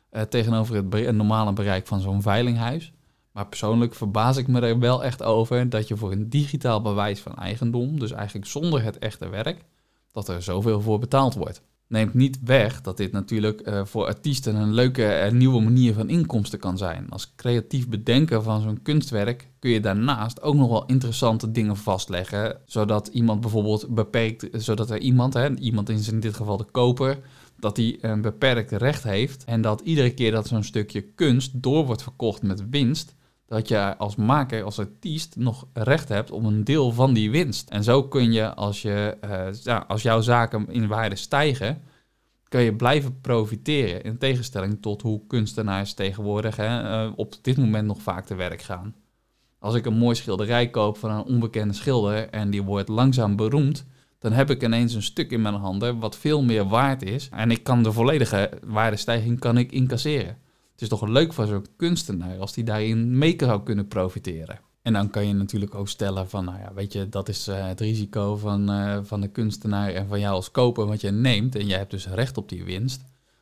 eh, 0.10 0.22
tegenover 0.22 0.76
het, 0.76 1.16
normale 1.16 1.54
bereik 1.54 1.88
van 1.88 2.02
zo'n 2.02 2.22
veilinghuis. 2.22 2.92
Maar 3.38 3.48
persoonlijk 3.48 3.96
verbaas 3.96 4.38
ik 4.38 4.48
me 4.48 4.62
er 4.62 4.80
wel 4.80 5.04
echt 5.04 5.24
over 5.24 5.70
dat 5.70 5.88
je 5.88 5.98
voor 5.98 6.12
een 6.12 6.30
digitaal 6.30 6.82
bewijs 6.82 7.20
van 7.20 7.36
eigendom, 7.36 8.00
dus 8.00 8.12
eigenlijk 8.12 8.48
zonder 8.48 8.84
het 8.84 8.98
echte 8.98 9.30
werk, 9.30 9.66
dat 10.12 10.28
er 10.28 10.42
zoveel 10.42 10.82
voor 10.82 11.00
betaald 11.00 11.36
wordt 11.36 11.62
neemt 11.88 12.14
niet 12.14 12.40
weg 12.44 12.82
dat 12.82 12.98
dit 12.98 13.12
natuurlijk 13.12 13.68
uh, 13.68 13.86
voor 13.86 14.06
artiesten 14.06 14.56
een 14.56 14.74
leuke 14.74 15.06
en 15.06 15.38
nieuwe 15.38 15.62
manier 15.62 15.94
van 15.94 16.10
inkomsten 16.10 16.60
kan 16.60 16.78
zijn. 16.78 17.10
Als 17.10 17.34
creatief 17.36 17.90
bedenken 17.90 18.44
van 18.44 18.62
zo'n 18.62 18.82
kunstwerk 18.82 19.50
kun 19.60 19.72
je 19.72 19.80
daarnaast 19.80 20.42
ook 20.42 20.56
nog 20.56 20.70
wel 20.70 20.86
interessante 20.86 21.52
dingen 21.52 21.78
vastleggen, 21.78 22.58
zodat 22.66 23.08
iemand 23.08 23.42
bijvoorbeeld 23.42 23.88
beperkt, 23.96 24.48
zodat 24.52 24.90
er 24.90 25.00
iemand, 25.00 25.34
hè, 25.34 25.56
iemand 25.56 25.90
is 25.90 26.12
in 26.12 26.20
dit 26.20 26.36
geval 26.36 26.58
de 26.58 26.72
koper, 26.72 27.20
dat 27.60 27.78
hij 27.78 27.98
een 28.02 28.22
beperkt 28.22 28.72
recht 28.72 29.04
heeft 29.04 29.44
en 29.44 29.62
dat 29.62 29.82
iedere 29.82 30.14
keer 30.14 30.32
dat 30.32 30.48
zo'n 30.48 30.64
stukje 30.64 31.02
kunst 31.02 31.52
door 31.54 31.86
wordt 31.86 32.04
verkocht 32.04 32.42
met 32.42 32.70
winst, 32.70 33.16
dat 33.48 33.68
je 33.68 33.98
als 33.98 34.16
maker, 34.16 34.64
als 34.64 34.80
artiest 34.80 35.36
nog 35.36 35.68
recht 35.74 36.10
hebt 36.10 36.32
op 36.32 36.44
een 36.44 36.64
deel 36.64 36.92
van 36.92 37.14
die 37.14 37.32
winst. 37.32 37.70
En 37.70 37.84
zo 37.84 38.04
kun 38.04 38.32
je, 38.32 38.54
als, 38.54 38.82
je, 38.82 39.18
uh, 39.26 39.64
ja, 39.64 39.86
als 39.88 40.02
jouw 40.02 40.22
zaken 40.22 40.68
in 40.70 40.88
waarde 40.88 41.16
stijgen, 41.16 41.82
kun 42.48 42.62
je 42.62 42.76
blijven 42.76 43.22
profiteren. 43.22 44.04
In 44.04 44.18
tegenstelling 44.18 44.82
tot 44.82 45.02
hoe 45.02 45.22
kunstenaars 45.28 45.94
tegenwoordig 45.94 46.56
hè, 46.56 47.06
uh, 47.06 47.12
op 47.16 47.36
dit 47.42 47.58
moment 47.58 47.88
nog 47.88 48.02
vaak 48.02 48.26
te 48.26 48.36
werk 48.36 48.62
gaan. 48.62 48.96
Als 49.60 49.76
ik 49.76 49.86
een 49.86 49.98
mooi 49.98 50.16
schilderij 50.16 50.70
koop 50.70 50.98
van 50.98 51.12
een 51.12 51.24
onbekende 51.24 51.74
schilder 51.74 52.30
en 52.30 52.50
die 52.50 52.64
wordt 52.64 52.90
langzaam 52.90 53.36
beroemd, 53.36 53.86
dan 54.20 54.32
heb 54.32 54.50
ik 54.50 54.64
ineens 54.64 54.94
een 54.94 55.04
stuk 55.04 55.32
in 55.32 55.42
mijn 55.42 55.56
handen 55.56 56.00
wat 56.00 56.18
veel 56.18 56.44
meer 56.44 56.68
waard 56.68 57.04
is. 57.04 57.30
En 57.32 57.52
ik 57.52 57.64
kan 57.64 57.84
de 57.84 57.92
volledige 57.92 58.52
waardestijging 58.66 59.40
kan 59.40 59.58
ik 59.58 59.72
incasseren. 59.72 60.38
Het 60.78 60.92
is 60.92 60.98
toch 61.00 61.08
leuk 61.08 61.34
voor 61.34 61.48
zo'n 61.48 61.66
kunstenaar 61.78 62.40
als 62.40 62.54
die 62.54 62.64
daarin 62.64 63.18
mee 63.18 63.36
zou 63.38 63.64
kunnen 63.64 63.88
profiteren. 63.88 64.60
En 64.82 64.94
dan 64.94 65.10
kan 65.10 65.28
je 65.28 65.34
natuurlijk 65.34 65.76
ook 65.76 65.88
stellen 65.88 66.30
van, 66.30 66.46
nou 66.46 66.60
ja, 66.60 66.74
weet 66.74 66.94
je, 66.94 67.10
dat 67.10 67.30
is 67.30 67.48
uh, 67.48 67.68
het 67.68 67.80
risico 67.80 68.36
van, 68.36 68.72
uh, 68.72 68.98
van 69.04 69.22
de 69.22 69.28
kunstenaar 69.28 69.90
en 69.90 70.08
van 70.08 70.20
jou 70.20 70.34
als 70.34 70.52
koper 70.52 70.86
wat 70.86 71.02
je 71.02 71.12
neemt. 71.12 71.56
En 71.56 71.68
jij 71.68 71.78
hebt 71.78 71.92
dus 71.92 72.08
recht 72.08 72.38
op 72.38 72.50
die 72.50 72.64
winst. 72.64 73.02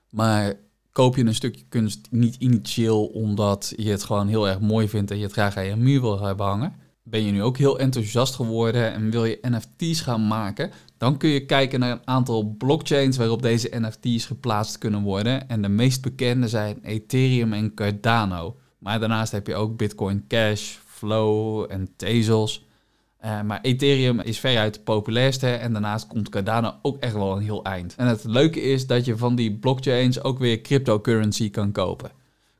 Maar 0.10 0.54
koop 0.92 1.16
je 1.16 1.26
een 1.26 1.36
stukje 1.36 1.66
kunst 1.70 2.08
niet 2.12 2.36
initieel 2.36 3.06
omdat 3.06 3.74
je 3.78 3.90
het 3.90 4.04
gewoon 4.04 4.28
heel 4.28 4.48
erg 4.48 4.60
mooi 4.60 4.90
vindt 4.90 5.12
en 5.12 5.18
je 5.18 5.24
het 5.24 5.32
graag 5.32 5.58
aan 5.58 5.66
je 5.66 5.76
muur 5.76 6.02
wil 6.02 6.22
hebben 6.22 6.46
hangen. 6.46 6.74
Ben 7.04 7.24
je 7.24 7.32
nu 7.32 7.44
ook 7.44 7.58
heel 7.58 7.80
enthousiast 7.80 8.36
geworden 8.36 8.94
en 8.94 9.10
wil 9.10 9.26
je 9.26 9.40
NFT's 9.42 10.02
gaan 10.02 10.28
maken, 10.28 10.72
dan 10.98 11.18
kun 11.18 11.30
je 11.30 11.46
kijken 11.46 11.80
naar 11.80 11.92
een 11.92 12.08
aantal 12.08 12.56
blockchains 12.58 13.18
waarop 13.18 13.42
deze 13.42 13.72
NFT's 13.72 14.26
geplaatst 14.26 14.78
kunnen 14.78 15.02
worden. 15.02 15.50
En 15.50 15.62
de 15.62 15.70
meest 15.70 16.02
bekende 16.02 16.48
zijn 16.48 16.80
Ethereum 16.84 17.54
en 17.54 17.74
Cardano. 17.74 18.56
Maar 18.78 19.00
daarnaast 19.00 19.32
heb 19.32 19.48
je 19.48 19.56
ook 19.56 19.78
Bitcoin 19.78 20.26
Cash, 20.28 20.76
Flow 20.86 21.66
en 21.72 21.90
Tezos. 21.96 22.66
Uh, 23.26 23.42
maar 23.42 23.60
Ethereum 23.62 24.20
is 24.20 24.40
veruit 24.40 24.74
de 24.74 24.80
populairste 24.80 25.48
en 25.48 25.72
daarnaast 25.72 26.08
komt 26.08 26.30
Cardano 26.30 26.74
ook 26.82 26.98
echt 26.98 27.14
wel 27.14 27.36
een 27.36 27.44
heel 27.44 27.64
eind. 27.64 27.96
En 27.98 28.08
het 28.08 28.24
leuke 28.24 28.62
is 28.62 28.88
dat 28.88 29.06
je 29.06 29.18
van 29.18 29.36
die 29.36 29.54
blockchains 29.54 30.24
ook 30.24 30.40
weer 30.40 30.62
cryptocurrency 30.62 31.50
kan 31.50 31.72
kopen. 31.72 32.12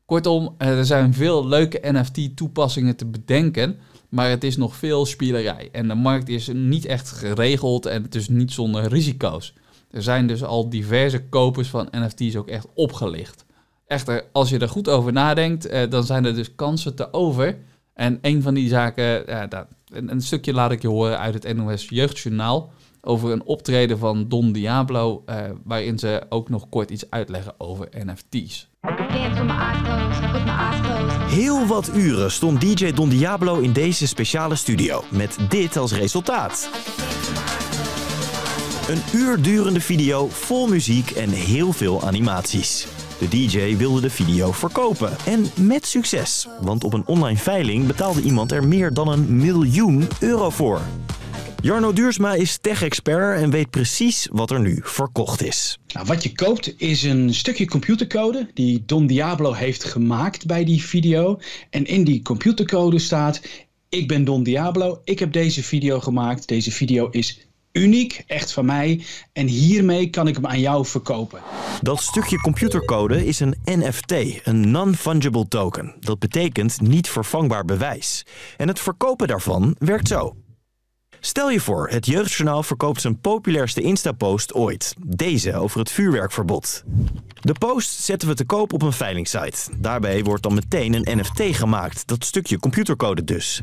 Kortom, 0.04 0.54
er 0.58 0.84
zijn 0.84 1.14
veel 1.14 1.46
leuke 1.46 1.80
NFT-toepassingen 1.82 2.96
te 2.96 3.06
bedenken, 3.06 3.78
maar 4.08 4.28
het 4.30 4.44
is 4.44 4.56
nog 4.56 4.76
veel 4.76 5.06
spielerij. 5.06 5.68
En 5.72 5.88
de 5.88 5.94
markt 5.94 6.28
is 6.28 6.50
niet 6.52 6.84
echt 6.84 7.10
geregeld 7.10 7.86
en 7.86 8.02
het 8.02 8.14
is 8.14 8.28
niet 8.28 8.52
zonder 8.52 8.88
risico's. 8.88 9.54
Er 9.90 10.02
zijn 10.02 10.26
dus 10.26 10.44
al 10.44 10.68
diverse 10.68 11.22
kopers 11.28 11.68
van 11.68 11.88
NFT's 11.90 12.36
ook 12.36 12.48
echt 12.48 12.66
opgelicht. 12.74 13.44
Echter, 13.86 14.24
als 14.32 14.48
je 14.48 14.58
er 14.58 14.68
goed 14.68 14.88
over 14.88 15.12
nadenkt, 15.12 15.66
eh, 15.66 15.90
dan 15.90 16.04
zijn 16.04 16.24
er 16.24 16.34
dus 16.34 16.54
kansen 16.54 16.94
te 16.94 17.12
over. 17.12 17.58
En 17.94 18.18
een 18.22 18.42
van 18.42 18.54
die 18.54 18.68
zaken, 18.68 19.22
ja, 19.26 19.46
dat, 19.46 19.66
een, 19.92 20.10
een, 20.10 20.20
stukje 20.20 20.52
laat 20.52 20.72
ik 20.72 20.82
je 20.82 20.88
horen 20.88 21.18
uit 21.18 21.34
het 21.34 21.56
NOS 21.56 21.88
Jeugdjournaal 21.88 22.72
over 23.06 23.30
een 23.30 23.44
optreden 23.44 23.98
van 23.98 24.28
Don 24.28 24.52
Diablo, 24.52 25.22
uh, 25.26 25.36
waarin 25.64 25.98
ze 25.98 26.22
ook 26.28 26.48
nog 26.48 26.68
kort 26.68 26.90
iets 26.90 27.10
uitleggen 27.10 27.54
over 27.58 27.88
NFT's. 27.90 28.68
Heel 31.26 31.66
wat 31.66 31.90
uren 31.94 32.30
stond 32.30 32.60
DJ 32.60 32.92
Don 32.92 33.08
Diablo 33.08 33.58
in 33.58 33.72
deze 33.72 34.06
speciale 34.06 34.54
studio, 34.54 35.02
met 35.10 35.38
dit 35.48 35.76
als 35.76 35.92
resultaat. 35.92 36.70
Een 38.88 39.18
uur 39.18 39.42
durende 39.42 39.80
video 39.80 40.28
vol 40.28 40.66
muziek 40.66 41.10
en 41.10 41.30
heel 41.30 41.72
veel 41.72 42.02
animaties. 42.02 42.86
De 43.18 43.28
DJ 43.28 43.76
wilde 43.76 44.00
de 44.00 44.10
video 44.10 44.52
verkopen. 44.52 45.16
En 45.26 45.46
met 45.66 45.86
succes, 45.86 46.48
want 46.60 46.84
op 46.84 46.92
een 46.92 47.06
online 47.06 47.38
veiling 47.38 47.86
betaalde 47.86 48.22
iemand 48.22 48.52
er 48.52 48.68
meer 48.68 48.94
dan 48.94 49.08
een 49.08 49.36
miljoen 49.36 50.08
euro 50.20 50.50
voor. 50.50 50.80
Jarno 51.66 51.92
Duursma 51.92 52.34
is 52.34 52.58
tech-expert 52.60 53.40
en 53.40 53.50
weet 53.50 53.70
precies 53.70 54.28
wat 54.32 54.50
er 54.50 54.60
nu 54.60 54.80
verkocht 54.82 55.42
is. 55.42 55.78
Nou, 55.92 56.06
wat 56.06 56.22
je 56.22 56.34
koopt 56.34 56.74
is 56.80 57.02
een 57.02 57.34
stukje 57.34 57.66
computercode 57.66 58.50
die 58.54 58.82
Don 58.86 59.06
Diablo 59.06 59.52
heeft 59.52 59.84
gemaakt 59.84 60.46
bij 60.46 60.64
die 60.64 60.82
video. 60.82 61.40
En 61.70 61.84
in 61.84 62.04
die 62.04 62.22
computercode 62.22 62.98
staat: 62.98 63.40
Ik 63.88 64.08
ben 64.08 64.24
Don 64.24 64.42
Diablo, 64.42 65.00
ik 65.04 65.18
heb 65.18 65.32
deze 65.32 65.62
video 65.62 66.00
gemaakt. 66.00 66.48
Deze 66.48 66.72
video 66.72 67.08
is 67.10 67.48
uniek, 67.72 68.24
echt 68.26 68.52
van 68.52 68.64
mij. 68.64 69.04
En 69.32 69.46
hiermee 69.46 70.10
kan 70.10 70.28
ik 70.28 70.34
hem 70.34 70.46
aan 70.46 70.60
jou 70.60 70.86
verkopen. 70.86 71.40
Dat 71.82 72.02
stukje 72.02 72.40
computercode 72.40 73.26
is 73.26 73.40
een 73.40 73.56
NFT, 73.64 74.12
een 74.42 74.70
non-fungible 74.70 75.48
token. 75.48 75.94
Dat 76.00 76.18
betekent 76.18 76.80
niet 76.80 77.08
vervangbaar 77.08 77.64
bewijs. 77.64 78.26
En 78.56 78.68
het 78.68 78.80
verkopen 78.80 79.28
daarvan 79.28 79.76
werkt 79.78 80.08
zo. 80.08 80.36
Stel 81.26 81.50
je 81.50 81.60
voor, 81.60 81.88
het 81.88 82.06
Jeugdjournaal 82.06 82.62
verkoopt 82.62 83.00
zijn 83.00 83.20
populairste 83.20 83.80
Insta-post 83.80 84.54
ooit. 84.54 84.94
Deze 85.06 85.56
over 85.56 85.78
het 85.78 85.90
vuurwerkverbod. 85.90 86.84
De 87.40 87.52
post 87.52 87.90
zetten 87.90 88.28
we 88.28 88.34
te 88.34 88.44
koop 88.44 88.72
op 88.72 88.82
een 88.82 88.92
veilingsite. 88.92 89.70
Daarbij 89.78 90.24
wordt 90.24 90.42
dan 90.42 90.54
meteen 90.54 90.94
een 90.94 91.18
NFT 91.18 91.42
gemaakt, 91.56 92.06
dat 92.06 92.24
stukje 92.24 92.58
computercode 92.58 93.24
dus. 93.24 93.62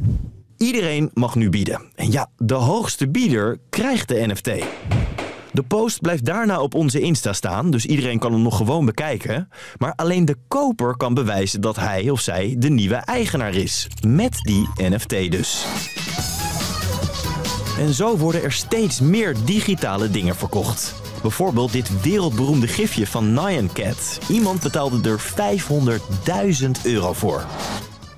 Iedereen 0.57 1.11
mag 1.13 1.35
nu 1.35 1.49
bieden. 1.49 1.81
En 1.95 2.11
ja, 2.11 2.29
de 2.37 2.53
hoogste 2.53 3.09
bieder 3.09 3.59
krijgt 3.69 4.07
de 4.07 4.27
NFT. 4.27 4.51
De 5.51 5.63
post 5.63 6.01
blijft 6.01 6.25
daarna 6.25 6.61
op 6.61 6.73
onze 6.73 6.99
Insta 6.99 7.33
staan, 7.33 7.71
dus 7.71 7.85
iedereen 7.85 8.19
kan 8.19 8.33
hem 8.33 8.41
nog 8.41 8.57
gewoon 8.57 8.85
bekijken. 8.85 9.49
Maar 9.77 9.93
alleen 9.95 10.25
de 10.25 10.37
koper 10.47 10.97
kan 10.97 11.13
bewijzen 11.13 11.61
dat 11.61 11.75
hij 11.75 12.09
of 12.09 12.19
zij 12.21 12.55
de 12.57 12.69
nieuwe 12.69 12.95
eigenaar 12.95 13.53
is. 13.53 13.87
Met 14.07 14.33
die 14.41 14.67
NFT 14.75 15.31
dus. 15.31 15.65
En 17.77 17.93
zo 17.93 18.17
worden 18.17 18.43
er 18.43 18.51
steeds 18.51 18.99
meer 18.99 19.35
digitale 19.45 20.11
dingen 20.11 20.35
verkocht. 20.35 20.93
Bijvoorbeeld 21.21 21.71
dit 21.71 22.01
wereldberoemde 22.01 22.67
gifje 22.67 23.07
van 23.07 23.33
Nyan 23.33 23.69
Cat. 23.73 24.19
Iemand 24.29 24.61
betaalde 24.61 25.09
er 25.09 25.21
500.000 26.65 26.71
euro 26.83 27.13
voor. 27.13 27.45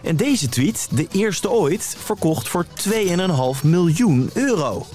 En 0.01 0.15
deze 0.15 0.49
tweet, 0.49 0.87
de 0.91 1.07
eerste 1.11 1.49
ooit, 1.49 1.95
verkocht 1.99 2.47
voor 2.47 2.65
2,5 2.89 3.63
miljoen 3.63 4.29
euro. 4.33 4.85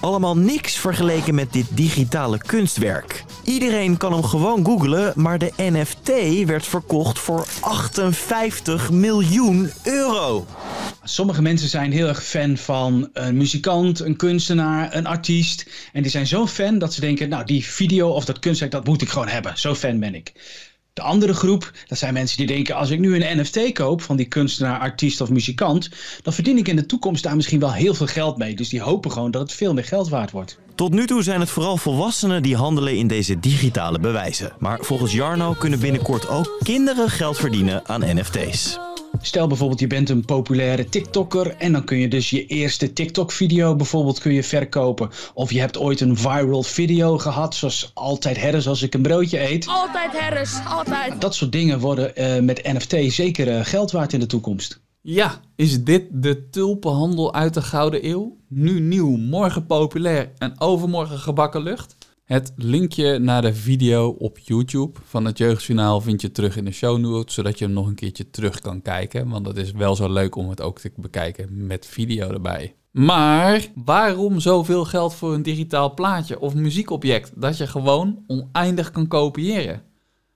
Allemaal 0.00 0.36
niks 0.36 0.78
vergeleken 0.78 1.34
met 1.34 1.52
dit 1.52 1.66
digitale 1.70 2.38
kunstwerk. 2.38 3.24
Iedereen 3.44 3.96
kan 3.96 4.12
hem 4.12 4.24
gewoon 4.24 4.64
googlen, 4.64 5.12
maar 5.16 5.38
de 5.38 5.52
NFT 5.56 6.10
werd 6.46 6.66
verkocht 6.66 7.18
voor 7.18 7.46
58 7.60 8.90
miljoen 8.90 9.70
euro. 9.82 10.46
Sommige 11.04 11.42
mensen 11.42 11.68
zijn 11.68 11.92
heel 11.92 12.08
erg 12.08 12.24
fan 12.24 12.56
van 12.56 13.10
een 13.12 13.36
muzikant, 13.36 14.00
een 14.00 14.16
kunstenaar, 14.16 14.94
een 14.94 15.06
artiest. 15.06 15.70
En 15.92 16.02
die 16.02 16.10
zijn 16.10 16.26
zo 16.26 16.46
fan 16.46 16.78
dat 16.78 16.94
ze 16.94 17.00
denken, 17.00 17.28
nou 17.28 17.44
die 17.44 17.64
video 17.64 18.08
of 18.08 18.24
dat 18.24 18.38
kunstwerk, 18.38 18.72
dat 18.72 18.86
moet 18.86 19.02
ik 19.02 19.08
gewoon 19.08 19.28
hebben. 19.28 19.58
Zo 19.58 19.74
fan 19.74 19.98
ben 19.98 20.14
ik. 20.14 20.32
De 20.92 21.02
andere 21.02 21.34
groep, 21.34 21.72
dat 21.86 21.98
zijn 21.98 22.14
mensen 22.14 22.36
die 22.36 22.46
denken: 22.46 22.74
als 22.74 22.90
ik 22.90 22.98
nu 22.98 23.16
een 23.16 23.40
NFT 23.40 23.72
koop 23.72 24.02
van 24.02 24.16
die 24.16 24.26
kunstenaar, 24.26 24.78
artiest 24.78 25.20
of 25.20 25.30
muzikant, 25.30 25.90
dan 26.22 26.32
verdien 26.32 26.58
ik 26.58 26.68
in 26.68 26.76
de 26.76 26.86
toekomst 26.86 27.22
daar 27.22 27.36
misschien 27.36 27.60
wel 27.60 27.72
heel 27.72 27.94
veel 27.94 28.06
geld 28.06 28.36
mee. 28.36 28.54
Dus 28.54 28.68
die 28.68 28.80
hopen 28.80 29.10
gewoon 29.10 29.30
dat 29.30 29.42
het 29.42 29.52
veel 29.52 29.74
meer 29.74 29.84
geld 29.84 30.08
waard 30.08 30.30
wordt. 30.30 30.58
Tot 30.74 30.92
nu 30.92 31.06
toe 31.06 31.22
zijn 31.22 31.40
het 31.40 31.50
vooral 31.50 31.76
volwassenen 31.76 32.42
die 32.42 32.56
handelen 32.56 32.96
in 32.96 33.06
deze 33.06 33.40
digitale 33.40 33.98
bewijzen. 33.98 34.52
Maar 34.58 34.78
volgens 34.80 35.12
Jarno 35.12 35.52
kunnen 35.52 35.80
binnenkort 35.80 36.28
ook 36.28 36.58
kinderen 36.62 37.10
geld 37.10 37.38
verdienen 37.38 37.86
aan 37.86 38.16
NFT's. 38.16 38.78
Stel 39.20 39.46
bijvoorbeeld 39.46 39.80
je 39.80 39.86
bent 39.86 40.10
een 40.10 40.24
populaire 40.24 40.84
TikToker 40.84 41.56
en 41.56 41.72
dan 41.72 41.84
kun 41.84 41.98
je 41.98 42.08
dus 42.08 42.30
je 42.30 42.46
eerste 42.46 42.92
TikTok-video 42.92 43.76
bijvoorbeeld 43.76 44.20
kun 44.20 44.32
je 44.32 44.42
verkopen. 44.42 45.10
Of 45.34 45.52
je 45.52 45.60
hebt 45.60 45.78
ooit 45.78 46.00
een 46.00 46.16
viral 46.16 46.62
video 46.62 47.18
gehad, 47.18 47.54
zoals 47.54 47.90
altijd 47.94 48.40
herres 48.40 48.68
als 48.68 48.82
ik 48.82 48.94
een 48.94 49.02
broodje 49.02 49.40
eet. 49.40 49.66
Altijd 49.66 50.12
herres, 50.12 50.58
altijd. 50.68 51.20
Dat 51.20 51.34
soort 51.34 51.52
dingen 51.52 51.78
worden 51.78 52.12
uh, 52.16 52.38
met 52.38 52.62
NFT 52.62 53.12
zeker 53.12 53.48
uh, 53.48 53.64
geld 53.64 53.90
waard 53.90 54.12
in 54.12 54.20
de 54.20 54.26
toekomst. 54.26 54.80
Ja, 55.00 55.40
is 55.56 55.84
dit 55.84 56.04
de 56.10 56.48
tulpenhandel 56.50 57.34
uit 57.34 57.54
de 57.54 57.62
Gouden 57.62 58.08
Eeuw? 58.08 58.36
Nu 58.48 58.80
nieuw, 58.80 59.16
morgen 59.16 59.66
populair 59.66 60.32
en 60.38 60.60
overmorgen 60.60 61.18
gebakken 61.18 61.62
lucht? 61.62 61.96
Het 62.22 62.52
linkje 62.56 63.18
naar 63.18 63.42
de 63.42 63.54
video 63.54 64.08
op 64.08 64.38
YouTube 64.38 64.98
van 65.04 65.24
het 65.24 65.38
Jeugdjournaal 65.38 66.00
vind 66.00 66.20
je 66.20 66.30
terug 66.30 66.56
in 66.56 66.64
de 66.64 66.72
show 66.72 66.98
notes, 66.98 67.34
zodat 67.34 67.58
je 67.58 67.64
hem 67.64 67.74
nog 67.74 67.86
een 67.86 67.94
keertje 67.94 68.30
terug 68.30 68.60
kan 68.60 68.82
kijken. 68.82 69.28
Want 69.28 69.44
dat 69.44 69.56
is 69.56 69.72
wel 69.72 69.96
zo 69.96 70.12
leuk 70.12 70.36
om 70.36 70.48
het 70.48 70.60
ook 70.60 70.78
te 70.78 70.92
bekijken 70.96 71.66
met 71.66 71.86
video 71.86 72.28
erbij. 72.30 72.74
Maar 72.90 73.66
waarom 73.74 74.40
zoveel 74.40 74.84
geld 74.84 75.14
voor 75.14 75.34
een 75.34 75.42
digitaal 75.42 75.94
plaatje 75.94 76.40
of 76.40 76.54
muziekobject 76.54 77.40
dat 77.40 77.56
je 77.56 77.66
gewoon 77.66 78.24
oneindig 78.26 78.90
kan 78.90 79.08
kopiëren? 79.08 79.82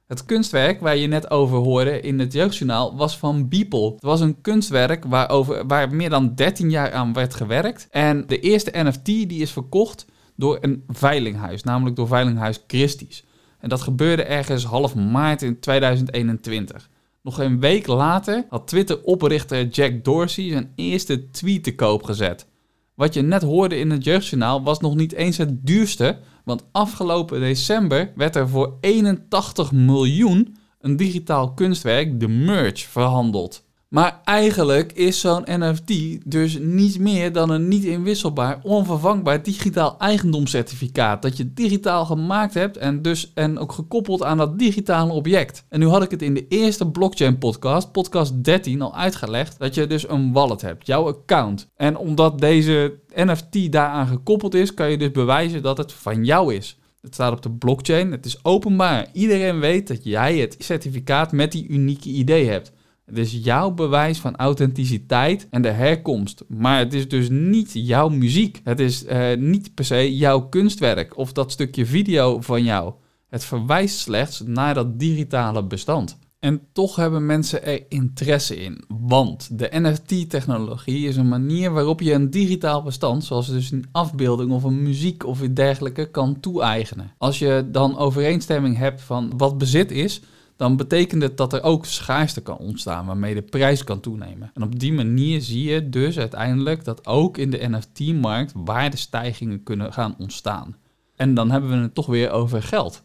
Het 0.07 0.25
kunstwerk 0.25 0.81
waar 0.81 0.97
je 0.97 1.07
net 1.07 1.31
over 1.31 1.59
hoorde 1.59 2.01
in 2.01 2.19
het 2.19 2.33
Jeugdjournaal 2.33 2.97
was 2.97 3.19
van 3.19 3.49
Beeple. 3.49 3.93
Het 3.93 4.03
was 4.03 4.21
een 4.21 4.41
kunstwerk 4.41 5.05
waarover, 5.05 5.67
waar 5.67 5.95
meer 5.95 6.11
dan 6.11 6.35
13 6.35 6.71
jaar 6.71 6.93
aan 6.93 7.13
werd 7.13 7.35
gewerkt. 7.35 7.89
En 7.91 8.27
de 8.27 8.41
eerste 8.41 8.71
NFT 8.75 9.05
die 9.05 9.41
is 9.41 9.51
verkocht 9.51 10.07
door 10.37 10.59
een 10.61 10.85
veilinghuis, 10.89 11.63
namelijk 11.63 11.97
door 11.97 12.07
Veilinghuis 12.07 12.65
Christie's. 12.67 13.25
En 13.59 13.69
dat 13.69 13.81
gebeurde 13.81 14.23
ergens 14.23 14.65
half 14.65 14.95
maart 14.95 15.43
in 15.43 15.61
2021. 15.61 16.89
Nog 17.23 17.39
een 17.39 17.61
week 17.61 17.87
later 17.87 18.47
had 18.49 18.69
Twitter-oprichter 18.69 19.67
Jack 19.67 20.05
Dorsey 20.05 20.51
zijn 20.51 20.73
eerste 20.75 21.31
tweet 21.31 21.65
te 21.65 21.75
koop 21.75 22.03
gezet. 22.03 22.47
Wat 22.95 23.15
je 23.15 23.23
net 23.23 23.43
hoorde 23.43 23.79
in 23.79 23.91
het 23.91 24.05
jeugdjournaal 24.05 24.63
was 24.63 24.81
nog 24.81 24.95
niet 24.95 25.13
eens 25.13 25.37
het 25.37 25.67
duurste, 25.67 26.19
want 26.45 26.65
afgelopen 26.73 27.41
december 27.41 28.13
werd 28.17 28.37
er 28.37 28.49
voor 28.49 28.77
81 28.81 29.73
miljoen 29.73 30.57
een 30.81 30.97
digitaal 30.97 31.53
kunstwerk, 31.53 32.21
de 32.21 32.29
Merge, 32.29 32.89
verhandeld. 32.89 33.66
Maar 33.89 34.21
eigenlijk 34.25 34.93
is 34.93 35.21
zo'n 35.21 35.45
NFT 35.47 36.19
dus 36.31 36.59
niets 36.59 36.99
meer 36.99 37.33
dan 37.33 37.51
een 37.51 37.69
niet 37.69 37.85
inwisselbaar, 37.85 38.59
onvervangbaar 38.63 39.43
digitaal 39.43 39.99
eigendomscertificaat. 39.99 41.23
Dat 41.23 41.37
je 41.37 41.53
digitaal 41.53 42.05
gemaakt 42.05 42.55
hebt 42.55 42.77
en 42.77 43.03
dus 43.03 43.33
en 43.35 43.59
ook 43.59 43.73
gekoppeld 43.73 44.23
aan 44.23 44.39
dat 44.39 44.59
digitale 44.59 45.13
object. 45.13 45.65
En 45.69 45.81
nu 45.81 45.87
had 45.87 46.03
ik 46.03 46.11
het 46.11 46.23
in 46.23 46.35
de 46.35 46.49
eerste 46.49 46.91
blockchain 46.91 47.39
podcast, 47.39 47.93
podcast 47.93 48.45
13, 48.45 48.83
al 48.83 48.97
uitgelegd 48.97 49.59
dat 49.59 49.75
je 49.75 49.87
dus 49.87 50.09
een 50.09 50.33
wallet 50.33 50.61
hebt, 50.61 50.87
jouw 50.87 51.07
account. 51.07 51.69
En 51.77 51.97
omdat 51.97 52.39
deze 52.39 52.99
NFT 53.15 53.73
daaraan 53.73 54.07
gekoppeld 54.07 54.55
is, 54.55 54.75
kan 54.75 54.91
je 54.91 54.99
dus 54.99 55.11
bewijzen 55.11 55.63
dat 55.63 55.79
het 55.79 55.93
van 55.93 56.25
jou 56.25 56.55
is. 56.55 56.79
Het 57.01 57.15
staat 57.15 57.33
op 57.33 57.43
de 57.43 57.51
blockchain, 57.51 58.11
het 58.11 58.27
is 58.27 58.45
openbaar. 58.45 59.09
Iedereen 59.13 59.61
weet 59.61 59.89
dat 59.89 60.05
jij 60.05 60.39
het 60.39 60.57
certificaat 60.59 61.33
met 61.33 61.53
die 61.53 61.69
unieke 61.69 62.09
idee 62.09 62.49
hebt. 62.49 62.73
Het 63.07 63.19
is 63.19 63.39
jouw 63.43 63.71
bewijs 63.71 64.19
van 64.19 64.37
authenticiteit 64.37 65.47
en 65.51 65.63
de 65.63 65.71
herkomst. 65.71 66.45
Maar 66.49 66.79
het 66.79 66.95
is 66.95 67.09
dus 67.09 67.29
niet 67.31 67.71
jouw 67.73 68.09
muziek. 68.09 68.61
Het 68.65 68.81
is 68.81 69.05
uh, 69.05 69.37
niet 69.37 69.75
per 69.75 69.85
se 69.85 70.17
jouw 70.17 70.41
kunstwerk 70.49 71.17
of 71.17 71.33
dat 71.33 71.53
stukje 71.53 71.87
video 71.87 72.41
van 72.41 72.65
jou. 72.65 72.93
Het 73.29 73.45
verwijst 73.45 73.99
slechts 73.99 74.43
naar 74.47 74.75
dat 74.75 74.99
digitale 74.99 75.65
bestand. 75.65 76.19
En 76.39 76.61
toch 76.73 76.97
hebben 76.97 77.27
mensen 77.27 77.65
er 77.65 77.85
interesse 77.89 78.57
in. 78.57 78.85
Want 78.89 79.59
de 79.59 79.69
NFT-technologie 79.73 81.07
is 81.09 81.17
een 81.17 81.29
manier 81.29 81.73
waarop 81.73 82.01
je 82.01 82.13
een 82.13 82.31
digitaal 82.31 82.83
bestand, 82.83 83.25
zoals 83.25 83.49
dus 83.49 83.71
een 83.71 83.85
afbeelding 83.93 84.53
of 84.53 84.63
een 84.63 84.83
muziek 84.83 85.27
of 85.27 85.43
iets 85.43 85.55
dergelijke, 85.55 86.11
kan 86.11 86.41
toe-eigenen. 86.41 87.13
Als 87.19 87.39
je 87.39 87.69
dan 87.73 87.99
overeenstemming 87.99 88.77
hebt 88.77 89.01
van 89.01 89.33
wat 89.37 89.59
bezit 89.59 89.91
is, 89.91 90.21
dan 90.57 90.77
betekent 90.77 91.23
het 91.23 91.37
dat 91.37 91.53
er 91.53 91.63
ook 91.63 91.87
schaarste 91.87 92.43
kan 92.43 92.57
ontstaan, 92.57 93.07
waarmee 93.07 93.35
de 93.35 93.43
prijs 93.43 93.85
kan 93.85 94.01
toenemen. 94.01 94.51
En 94.55 94.63
op 94.63 94.79
die 94.79 94.93
manier 94.93 95.41
zie 95.41 95.71
je 95.71 95.89
dus 95.89 96.19
uiteindelijk 96.19 96.85
dat 96.85 97.07
ook 97.07 97.39
in 97.39 97.51
de 97.51 97.69
NFT-markt 97.69 98.53
waardestijgingen 98.55 99.63
kunnen 99.63 99.93
gaan 99.93 100.15
ontstaan. 100.19 100.77
En 101.17 101.35
dan 101.35 101.51
hebben 101.51 101.71
we 101.71 101.77
het 101.77 101.95
toch 101.95 102.07
weer 102.07 102.31
over 102.31 102.63
geld. 102.63 103.03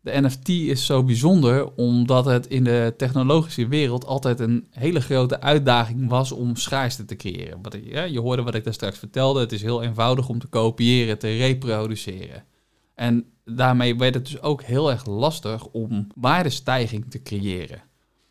De 0.00 0.20
NFT 0.20 0.48
is 0.48 0.86
zo 0.86 1.02
bijzonder 1.04 1.72
omdat 1.74 2.24
het 2.24 2.46
in 2.46 2.64
de 2.64 2.94
technologische 2.96 3.68
wereld 3.68 4.06
altijd 4.06 4.40
een 4.40 4.66
hele 4.70 5.00
grote 5.00 5.40
uitdaging 5.40 6.08
was 6.08 6.32
om 6.32 6.56
schaarste 6.56 7.04
te 7.04 7.16
creëren. 7.16 8.12
Je 8.12 8.20
hoorde 8.20 8.42
wat 8.42 8.54
ik 8.54 8.64
daar 8.64 8.72
straks 8.72 8.98
vertelde. 8.98 9.40
Het 9.40 9.52
is 9.52 9.62
heel 9.62 9.82
eenvoudig 9.82 10.28
om 10.28 10.38
te 10.38 10.46
kopiëren, 10.46 11.18
te 11.18 11.36
reproduceren. 11.36 12.44
En 12.94 13.24
daarmee 13.44 13.96
werd 13.96 14.14
het 14.14 14.24
dus 14.24 14.42
ook 14.42 14.62
heel 14.62 14.90
erg 14.90 15.06
lastig 15.06 15.66
om 15.66 16.06
waardestijging 16.14 17.10
te 17.10 17.22
creëren. 17.22 17.82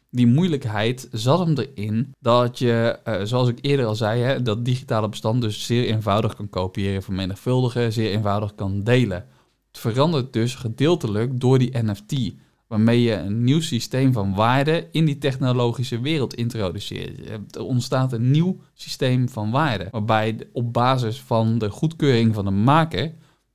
Die 0.10 0.28
moeilijkheid 0.28 1.08
zat 1.12 1.40
hem 1.40 1.58
erin 1.58 2.14
dat 2.20 2.60
je, 2.60 3.00
uh, 3.08 3.16
zoals 3.24 3.48
ik 3.48 3.58
eerder 3.62 3.86
al 3.86 3.96
zei, 3.96 4.22
hè, 4.22 4.42
dat 4.42 4.66
digitale 4.66 5.10
bestand 5.10 5.42
dus 5.42 5.66
zeer 5.66 5.86
eenvoudig 5.86 6.36
kan 6.36 6.50
kopiëren, 6.50 7.04
vermenigvuldigen, 7.04 7.94
zeer 7.94 8.12
eenvoudig 8.12 8.56
kan 8.56 8.84
delen. 8.84 9.26
Het 9.68 9.82
verandert 9.82 10.34
dus 10.34 10.56
gedeeltelijk 10.56 11.40
door 11.40 11.60
die 11.60 11.84
NFT, 11.84 12.34
waarmee 12.68 13.02
je 13.02 13.14
een 13.14 13.44
nieuw 13.44 13.62
systeem 13.62 14.14
van 14.14 14.36
waarde 14.36 14.88
in 14.92 15.06
die 15.06 15.18
technologische 15.18 16.00
wereld 16.00 16.34
introduceert. 16.34 17.30
Er 17.56 17.64
ontstaat 17.64 18.14
een 18.14 18.32
nieuw 18.32 18.60
systeem 18.74 19.30
van 19.30 19.52
waarde, 19.52 19.88
waarbij 19.92 20.38
op 20.52 20.74
basis 20.74 21.22
van 21.22 21.58
de 21.58 21.70
goedkeuring 21.70 22.34
van 22.34 22.46
de 22.46 22.52
maker 22.52 23.14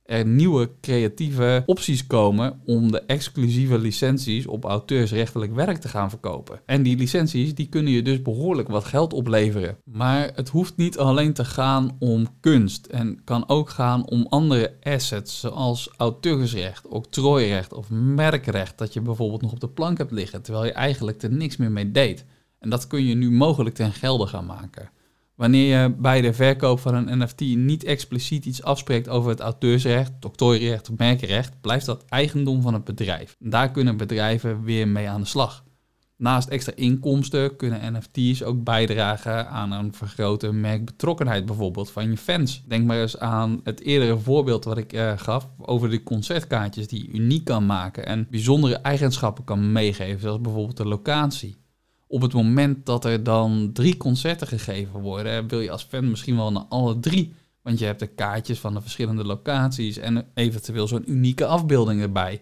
er 0.09 0.25
nieuwe 0.25 0.69
creatieve 0.81 1.63
opties 1.65 2.07
komen 2.07 2.59
om 2.65 2.91
de 2.91 3.01
exclusieve 3.01 3.79
licenties 3.79 4.47
op 4.47 4.63
auteursrechtelijk 4.63 5.55
werk 5.55 5.77
te 5.77 5.87
gaan 5.87 6.09
verkopen. 6.09 6.61
En 6.65 6.83
die 6.83 6.97
licenties 6.97 7.55
die 7.55 7.69
kunnen 7.69 7.93
je 7.93 8.01
dus 8.01 8.21
behoorlijk 8.21 8.67
wat 8.67 8.83
geld 8.83 9.13
opleveren. 9.13 9.77
Maar 9.83 10.31
het 10.35 10.49
hoeft 10.49 10.77
niet 10.77 10.97
alleen 10.97 11.33
te 11.33 11.45
gaan 11.45 11.95
om 11.99 12.27
kunst 12.39 12.85
en 12.85 13.21
kan 13.23 13.49
ook 13.49 13.69
gaan 13.69 14.07
om 14.07 14.25
andere 14.29 14.73
assets 14.83 15.39
zoals 15.39 15.89
auteursrecht, 15.97 16.87
octrooirecht 16.87 17.73
of 17.73 17.89
merkrecht 17.89 18.77
dat 18.77 18.93
je 18.93 19.01
bijvoorbeeld 19.01 19.41
nog 19.41 19.51
op 19.51 19.59
de 19.59 19.69
plank 19.69 19.97
hebt 19.97 20.11
liggen 20.11 20.41
terwijl 20.41 20.65
je 20.65 20.73
eigenlijk 20.73 21.23
er 21.23 21.31
niks 21.31 21.57
meer 21.57 21.71
mee 21.71 21.91
deed. 21.91 22.25
En 22.59 22.69
dat 22.69 22.87
kun 22.87 23.05
je 23.05 23.15
nu 23.15 23.31
mogelijk 23.31 23.75
ten 23.75 23.93
gelde 23.93 24.27
gaan 24.27 24.45
maken. 24.45 24.89
Wanneer 25.39 25.81
je 25.81 25.95
bij 25.97 26.21
de 26.21 26.33
verkoop 26.33 26.79
van 26.79 26.95
een 26.95 27.17
NFT 27.17 27.39
niet 27.39 27.83
expliciet 27.83 28.45
iets 28.45 28.63
afspreekt 28.63 29.09
over 29.09 29.29
het 29.29 29.39
auteursrecht, 29.39 30.11
doctorierecht 30.19 30.89
of 30.89 30.97
merkenrecht, 30.97 31.61
blijft 31.61 31.85
dat 31.85 32.05
eigendom 32.05 32.61
van 32.61 32.73
het 32.73 32.83
bedrijf. 32.83 33.35
Daar 33.39 33.71
kunnen 33.71 33.97
bedrijven 33.97 34.63
weer 34.63 34.87
mee 34.87 35.09
aan 35.09 35.21
de 35.21 35.27
slag. 35.27 35.63
Naast 36.17 36.47
extra 36.47 36.73
inkomsten 36.75 37.55
kunnen 37.55 37.93
NFT's 37.93 38.43
ook 38.43 38.63
bijdragen 38.63 39.49
aan 39.49 39.71
een 39.71 39.93
vergrote 39.93 40.51
merkbetrokkenheid 40.51 41.45
bijvoorbeeld 41.45 41.91
van 41.91 42.09
je 42.09 42.17
fans. 42.17 42.63
Denk 42.67 42.85
maar 42.85 43.01
eens 43.01 43.19
aan 43.19 43.59
het 43.63 43.81
eerdere 43.81 44.17
voorbeeld 44.17 44.63
wat 44.63 44.77
ik 44.77 44.93
uh, 44.93 45.13
gaf 45.15 45.49
over 45.57 45.89
de 45.89 46.03
concertkaartjes 46.03 46.87
die 46.87 47.03
je 47.03 47.19
uniek 47.19 47.45
kan 47.45 47.65
maken 47.65 48.05
en 48.05 48.27
bijzondere 48.29 48.75
eigenschappen 48.75 49.43
kan 49.43 49.71
meegeven, 49.71 50.21
zoals 50.21 50.41
bijvoorbeeld 50.41 50.77
de 50.77 50.87
locatie 50.87 51.57
op 52.11 52.21
het 52.21 52.33
moment 52.33 52.85
dat 52.85 53.05
er 53.05 53.23
dan 53.23 53.69
drie 53.73 53.97
concerten 53.97 54.47
gegeven 54.47 54.99
worden, 54.99 55.47
wil 55.47 55.59
je 55.59 55.71
als 55.71 55.83
fan 55.83 56.09
misschien 56.09 56.35
wel 56.35 56.51
naar 56.51 56.65
alle 56.69 56.99
drie. 56.99 57.33
Want 57.61 57.79
je 57.79 57.85
hebt 57.85 57.99
de 57.99 58.07
kaartjes 58.07 58.59
van 58.59 58.73
de 58.73 58.81
verschillende 58.81 59.25
locaties 59.25 59.97
en 59.97 60.25
eventueel 60.33 60.87
zo'n 60.87 61.11
unieke 61.11 61.45
afbeelding 61.45 62.01
erbij. 62.01 62.41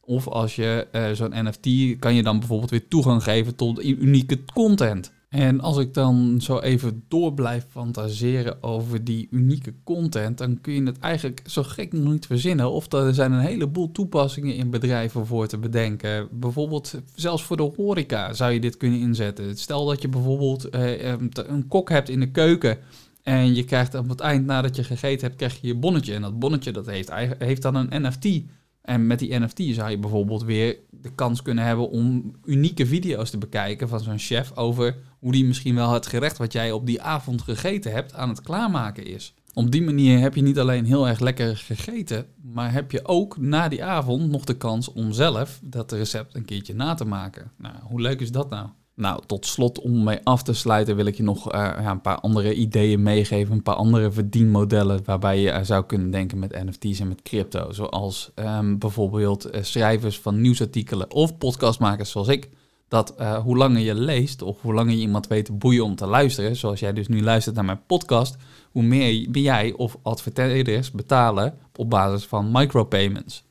Of 0.00 0.28
als 0.28 0.56
je 0.56 0.88
uh, 0.92 1.10
zo'n 1.10 1.44
NFT 1.44 1.98
kan 1.98 2.14
je 2.14 2.22
dan 2.22 2.38
bijvoorbeeld 2.38 2.70
weer 2.70 2.88
toegang 2.88 3.22
geven 3.22 3.54
tot 3.54 3.84
unieke 3.84 4.44
content. 4.44 5.12
En 5.28 5.60
als 5.60 5.78
ik 5.78 5.94
dan 5.94 6.40
zo 6.40 6.58
even 6.58 7.04
door 7.08 7.34
blijf 7.34 7.66
fantaseren 7.70 8.62
over 8.62 9.04
die 9.04 9.28
unieke 9.30 9.74
content, 9.84 10.38
dan 10.38 10.60
kun 10.60 10.72
je 10.72 10.82
het 10.82 10.98
eigenlijk 10.98 11.42
zo 11.46 11.62
gek 11.62 11.92
nog 11.92 12.12
niet 12.12 12.26
verzinnen. 12.26 12.70
Of 12.70 12.92
er 12.92 13.14
zijn 13.14 13.32
een 13.32 13.40
heleboel 13.44 13.92
toepassingen 13.92 14.54
in 14.54 14.70
bedrijven 14.70 15.26
voor 15.26 15.46
te 15.46 15.58
bedenken. 15.58 16.28
Bijvoorbeeld 16.30 17.00
zelfs 17.14 17.42
voor 17.42 17.56
de 17.56 17.72
horeca 17.76 18.32
zou 18.32 18.52
je 18.52 18.60
dit 18.60 18.76
kunnen 18.76 19.00
inzetten. 19.00 19.56
Stel 19.56 19.86
dat 19.86 20.02
je 20.02 20.08
bijvoorbeeld 20.08 20.68
eh, 20.68 21.10
een 21.32 21.68
kok 21.68 21.88
hebt 21.88 22.08
in 22.08 22.20
de 22.20 22.30
keuken. 22.30 22.78
En 23.22 23.54
je 23.54 23.64
krijgt 23.64 23.94
op 23.94 24.08
het 24.08 24.20
eind, 24.20 24.46
nadat 24.46 24.76
je 24.76 24.84
gegeten 24.84 25.26
hebt, 25.26 25.36
krijg 25.38 25.60
je 25.60 25.66
je 25.66 25.74
bonnetje. 25.74 26.14
En 26.14 26.22
dat 26.22 26.38
bonnetje 26.38 26.72
dat 26.72 26.86
heeft, 26.86 27.10
heeft 27.38 27.62
dan 27.62 27.74
een 27.74 28.02
NFT. 28.02 28.42
En 28.82 29.06
met 29.06 29.18
die 29.18 29.38
NFT 29.38 29.60
zou 29.74 29.90
je 29.90 29.98
bijvoorbeeld 29.98 30.42
weer 30.42 30.76
de 30.90 31.14
kans 31.14 31.42
kunnen 31.42 31.64
hebben 31.64 31.90
om 31.90 32.34
unieke 32.44 32.86
video's 32.86 33.30
te 33.30 33.38
bekijken 33.38 33.88
van 33.88 34.00
zo'n 34.00 34.18
chef 34.18 34.56
over 34.56 34.96
hoe 35.18 35.32
die 35.32 35.44
misschien 35.44 35.74
wel 35.74 35.92
het 35.92 36.06
gerecht 36.06 36.38
wat 36.38 36.52
jij 36.52 36.72
op 36.72 36.86
die 36.86 37.02
avond 37.02 37.42
gegeten 37.42 37.92
hebt 37.92 38.14
aan 38.14 38.28
het 38.28 38.42
klaarmaken 38.42 39.06
is. 39.06 39.34
Op 39.54 39.70
die 39.70 39.82
manier 39.82 40.18
heb 40.18 40.34
je 40.34 40.42
niet 40.42 40.58
alleen 40.58 40.84
heel 40.84 41.08
erg 41.08 41.20
lekker 41.20 41.56
gegeten, 41.56 42.26
maar 42.42 42.72
heb 42.72 42.90
je 42.90 43.06
ook 43.06 43.38
na 43.38 43.68
die 43.68 43.84
avond 43.84 44.30
nog 44.30 44.44
de 44.44 44.56
kans 44.56 44.92
om 44.92 45.12
zelf 45.12 45.60
dat 45.62 45.92
recept 45.92 46.34
een 46.34 46.44
keertje 46.44 46.74
na 46.74 46.94
te 46.94 47.04
maken. 47.04 47.50
Nou, 47.56 47.74
hoe 47.82 48.00
leuk 48.00 48.20
is 48.20 48.32
dat 48.32 48.50
nou? 48.50 48.68
Nou, 48.98 49.20
tot 49.26 49.46
slot 49.46 49.80
om 49.80 50.04
mee 50.04 50.18
af 50.22 50.42
te 50.42 50.52
sluiten 50.52 50.96
wil 50.96 51.06
ik 51.06 51.16
je 51.16 51.22
nog 51.22 51.52
uh, 51.52 51.60
ja, 51.60 51.90
een 51.90 52.00
paar 52.00 52.20
andere 52.20 52.54
ideeën 52.54 53.02
meegeven. 53.02 53.54
Een 53.54 53.62
paar 53.62 53.74
andere 53.74 54.10
verdienmodellen 54.10 55.00
waarbij 55.04 55.40
je 55.40 55.60
zou 55.62 55.84
kunnen 55.84 56.10
denken 56.10 56.38
met 56.38 56.64
NFT's 56.64 57.00
en 57.00 57.08
met 57.08 57.22
crypto. 57.22 57.72
Zoals 57.72 58.30
um, 58.34 58.78
bijvoorbeeld 58.78 59.54
uh, 59.54 59.62
schrijvers 59.62 60.18
van 60.20 60.40
nieuwsartikelen 60.40 61.10
of 61.10 61.38
podcastmakers 61.38 62.10
zoals 62.10 62.28
ik. 62.28 62.48
Dat 62.88 63.14
uh, 63.18 63.38
hoe 63.38 63.56
langer 63.56 63.80
je 63.80 63.94
leest 63.94 64.42
of 64.42 64.60
hoe 64.60 64.74
langer 64.74 64.94
je 64.94 65.00
iemand 65.00 65.26
weet 65.26 65.44
te 65.44 65.52
boeien 65.52 65.84
om 65.84 65.94
te 65.94 66.06
luisteren, 66.06 66.56
zoals 66.56 66.80
jij 66.80 66.92
dus 66.92 67.08
nu 67.08 67.22
luistert 67.22 67.54
naar 67.54 67.64
mijn 67.64 67.86
podcast, 67.86 68.36
hoe 68.70 68.82
meer 68.82 69.12
jij 69.30 69.72
of 69.72 69.96
adverteerders 70.02 70.90
betalen 70.90 71.58
op 71.76 71.90
basis 71.90 72.26
van 72.26 72.50
micropayments. 72.52 73.44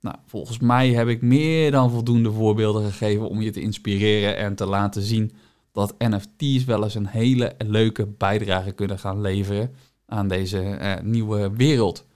Nou, 0.00 0.16
volgens 0.26 0.58
mij 0.58 0.88
heb 0.90 1.08
ik 1.08 1.22
meer 1.22 1.70
dan 1.70 1.90
voldoende 1.90 2.32
voorbeelden 2.32 2.84
gegeven 2.84 3.28
om 3.28 3.40
je 3.40 3.50
te 3.50 3.60
inspireren 3.60 4.36
en 4.36 4.54
te 4.54 4.66
laten 4.66 5.02
zien 5.02 5.32
dat 5.72 5.94
NFT's 5.98 6.64
wel 6.64 6.84
eens 6.84 6.94
een 6.94 7.06
hele 7.06 7.54
leuke 7.58 8.06
bijdrage 8.06 8.72
kunnen 8.72 8.98
gaan 8.98 9.20
leveren 9.20 9.74
aan 10.06 10.28
deze 10.28 10.78
uh, 10.80 10.92
nieuwe 11.02 11.50
wereld. 11.56 12.06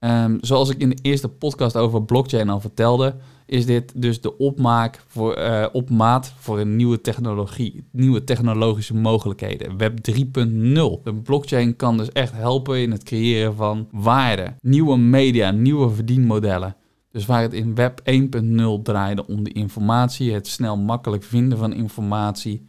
Um, 0.00 0.38
zoals 0.40 0.70
ik 0.70 0.78
in 0.78 0.88
de 0.88 0.98
eerste 1.02 1.28
podcast 1.28 1.76
over 1.76 2.04
blockchain 2.04 2.48
al 2.48 2.60
vertelde, 2.60 3.14
is 3.46 3.66
dit 3.66 3.92
dus 4.02 4.20
de 4.20 4.36
opmaak 4.36 5.04
voor, 5.06 5.38
uh, 5.38 5.66
op 5.72 5.90
maat 5.90 6.32
voor 6.38 6.58
een 6.58 6.76
nieuwe 6.76 7.00
technologie, 7.00 7.84
nieuwe 7.92 8.24
technologische 8.24 8.94
mogelijkheden. 8.94 9.76
Web 9.76 9.98
3.0. 10.10 11.02
De 11.02 11.14
blockchain 11.22 11.76
kan 11.76 11.96
dus 11.96 12.12
echt 12.12 12.32
helpen 12.32 12.78
in 12.78 12.90
het 12.90 13.02
creëren 13.02 13.54
van 13.54 13.88
waarde, 13.90 14.54
nieuwe 14.60 14.98
media, 14.98 15.50
nieuwe 15.50 15.90
verdienmodellen. 15.90 16.76
Dus 17.10 17.26
waar 17.26 17.42
het 17.42 17.52
in 17.52 17.74
Web 17.74 18.00
1.0 18.00 18.82
draaide 18.82 19.26
om 19.26 19.44
de 19.44 19.52
informatie, 19.52 20.32
het 20.32 20.46
snel 20.46 20.76
makkelijk 20.76 21.22
vinden 21.22 21.58
van 21.58 21.72
informatie. 21.72 22.66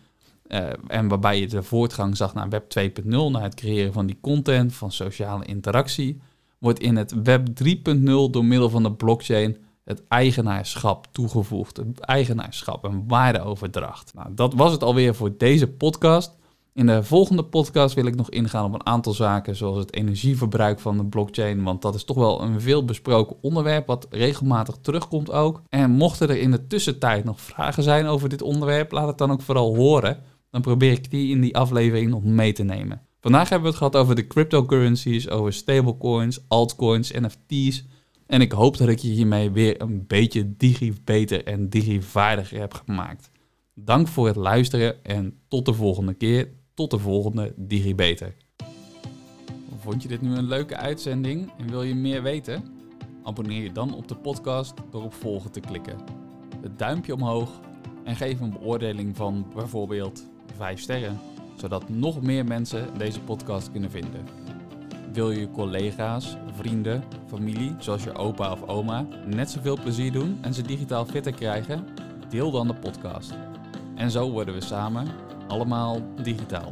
Uh, 0.48 0.68
en 0.88 1.08
waarbij 1.08 1.40
je 1.40 1.48
de 1.48 1.64
voortgang 1.64 2.18
zag 2.18 2.34
naar 2.34 2.50
Web 2.50 2.64
2.0, 2.80 3.10
naar 3.10 3.44
het 3.44 3.56
creëren 3.56 3.94
van 3.94 4.06
die 4.06 4.18
content, 4.22 4.74
van 4.74 4.92
sociale 4.92 5.46
interactie, 5.46 6.22
wordt 6.60 6.80
in 6.80 6.96
het 6.96 7.14
Web 7.24 7.48
3.0 7.64 8.04
door 8.32 8.46
middel 8.46 8.70
van 8.70 8.84
de 8.84 8.92
blockchain 8.92 9.58
het 9.84 10.04
eigenaarschap 10.08 11.08
toegevoegd. 11.12 11.78
Het 11.78 12.00
eigenaarschap, 12.00 12.84
een 12.84 13.04
waardeoverdracht. 13.08 14.14
Nou, 14.14 14.28
dat 14.34 14.54
was 14.54 14.72
het 14.72 14.84
alweer 14.84 15.16
voor 15.16 15.38
deze 15.38 15.68
podcast. 15.68 16.38
In 16.74 16.86
de 16.86 17.04
volgende 17.04 17.44
podcast 17.44 17.96
wil 17.96 18.06
ik 18.06 18.16
nog 18.16 18.30
ingaan 18.30 18.66
op 18.66 18.74
een 18.74 18.86
aantal 18.86 19.14
zaken, 19.14 19.56
zoals 19.56 19.78
het 19.78 19.94
energieverbruik 19.94 20.80
van 20.80 20.98
de 20.98 21.06
blockchain, 21.06 21.64
want 21.64 21.82
dat 21.82 21.96
is 21.96 22.04
toch 22.04 22.18
wel 22.18 22.42
een 22.42 22.62
veel 22.62 22.86
besproken 22.86 23.36
onderwerp, 23.42 23.88
wat 23.88 24.08
regelmatig 24.10 24.78
terugkomt 24.82 25.32
ook. 25.32 25.62
En 25.70 25.92
mochten 25.92 26.30
er 26.30 26.38
in 26.38 26.52
de 26.52 26.68
tussentijd 26.68 27.24
nog 27.24 27.42
vragen 27.42 27.84
zijn 27.84 28.06
over 28.06 28.30
dit 28.30 28.42
onderwerp, 28.42 28.92
laat 28.92 29.08
het 29.08 29.18
dan 29.18 29.32
ook 29.32 29.42
vooral 29.42 29.76
horen. 29.76 30.18
Dan 30.50 30.62
probeer 30.62 30.92
ik 30.92 31.12
die 31.12 31.32
in 31.32 31.42
die 31.42 31.58
aflevering 31.58 32.10
nog 32.10 32.24
mee 32.24 32.54
te 32.54 32.64
nemen. 32.64 33.02
Vandaag 33.22 33.50
hebben 33.50 33.72
we 33.72 33.78
het 33.78 33.78
gehad 33.78 33.96
over 33.96 34.16
de 34.16 34.28
cryptocurrencies, 34.28 35.30
over 35.30 35.54
stablecoins, 35.54 36.40
altcoins, 36.48 37.12
NFT's. 37.12 37.86
En 38.26 38.42
ik 38.42 38.52
hoop 38.52 38.78
dat 38.78 38.88
ik 38.88 39.00
je 39.00 39.08
hiermee 39.08 39.52
weer 39.52 39.82
een 39.82 40.08
beetje 40.08 40.56
digi-beter 40.58 41.44
en 41.44 41.70
digi-vaardiger 41.70 42.60
heb 42.60 42.74
gemaakt. 42.74 43.32
Dank 43.74 44.08
voor 44.08 44.28
het 44.28 44.36
luisteren 44.36 45.04
en 45.04 45.40
tot 45.48 45.66
de 45.66 45.74
volgende 45.74 46.14
keer 46.14 46.50
tot 46.74 46.92
de 46.92 47.00
volgende 47.00 47.54
DigiBeter. 47.56 48.36
Vond 49.80 50.02
je 50.02 50.08
dit 50.08 50.22
nu 50.22 50.36
een 50.36 50.48
leuke 50.48 50.76
uitzending 50.76 51.52
en 51.58 51.70
wil 51.70 51.84
je 51.84 51.96
meer 51.96 52.24
weten? 52.24 52.64
Abonneer 53.24 53.64
je 53.64 53.72
dan 53.72 53.96
op 53.96 54.08
de 54.08 54.16
podcast 54.16 54.74
door 54.92 55.04
op 55.04 55.14
volgen 55.14 55.52
te 55.52 55.60
klikken. 55.60 55.98
Het 56.62 56.80
duimpje 56.80 57.14
omhoog 57.14 57.50
en 58.04 58.16
geef 58.16 58.40
een 58.40 58.52
beoordeling 58.52 59.16
van 59.16 59.46
bijvoorbeeld 59.56 60.24
5 60.56 60.80
sterren, 60.80 61.20
zodat 61.60 61.90
nog 61.90 62.22
meer 62.22 62.46
mensen 62.46 62.88
deze 62.98 63.20
podcast 63.20 63.72
kunnen 63.72 63.92
vinden. 63.92 64.28
Wil 65.14 65.32
je 65.32 65.40
je 65.40 65.52
collega's, 65.52 66.38
vrienden, 66.54 67.04
familie, 67.28 67.76
zoals 67.80 68.04
je 68.04 68.16
opa 68.16 68.52
of 68.52 68.68
oma, 68.68 69.06
net 69.26 69.50
zoveel 69.50 69.80
plezier 69.82 70.12
doen 70.12 70.38
en 70.42 70.54
ze 70.54 70.62
digitaal 70.62 71.06
fitter 71.06 71.34
krijgen? 71.34 71.86
Deel 72.30 72.52
dan 72.52 72.68
de 72.68 72.76
podcast. 72.76 73.34
En 73.96 74.12
zo 74.12 74.32
worden 74.32 74.54
we 74.54 74.62
samen 74.62 75.08
allemaal 75.48 76.02
digitaal. 76.22 76.72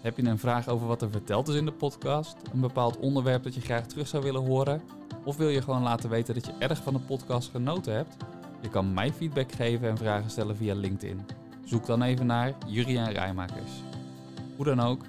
Heb 0.00 0.16
je 0.16 0.24
een 0.24 0.38
vraag 0.38 0.68
over 0.68 0.86
wat 0.86 1.02
er 1.02 1.10
verteld 1.10 1.48
is 1.48 1.54
in 1.54 1.64
de 1.64 1.72
podcast? 1.72 2.36
Een 2.52 2.60
bepaald 2.60 2.98
onderwerp 2.98 3.42
dat 3.42 3.54
je 3.54 3.60
graag 3.60 3.86
terug 3.86 4.08
zou 4.08 4.22
willen 4.22 4.46
horen? 4.46 4.82
Of 5.24 5.36
wil 5.36 5.48
je 5.48 5.62
gewoon 5.62 5.82
laten 5.82 6.10
weten 6.10 6.34
dat 6.34 6.46
je 6.46 6.52
erg 6.58 6.82
van 6.82 6.92
de 6.92 7.00
podcast 7.00 7.50
genoten 7.50 7.94
hebt? 7.94 8.16
Je 8.60 8.68
kan 8.68 8.94
mij 8.94 9.12
feedback 9.12 9.52
geven 9.52 9.88
en 9.88 9.96
vragen 9.96 10.30
stellen 10.30 10.56
via 10.56 10.74
LinkedIn. 10.74 11.20
Zoek 11.64 11.86
dan 11.86 12.02
even 12.02 12.26
naar 12.26 12.54
Juriaan 12.66 13.10
Rijmakers. 13.12 13.72
Hoe 14.56 14.64
dan 14.64 14.80
ook, 14.80 15.02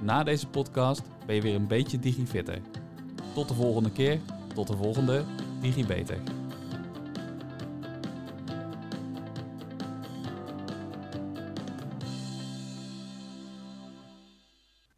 na 0.00 0.22
deze 0.22 0.48
podcast 0.48 1.02
ben 1.26 1.34
je 1.34 1.42
weer 1.42 1.54
een 1.54 1.66
beetje 1.66 1.98
digifitter. 1.98 2.60
Tot 3.34 3.48
de 3.48 3.54
volgende 3.54 3.90
keer, 3.90 4.20
tot 4.54 4.66
de 4.66 4.76
volgende 4.76 5.24
DigiBeter. 5.60 6.18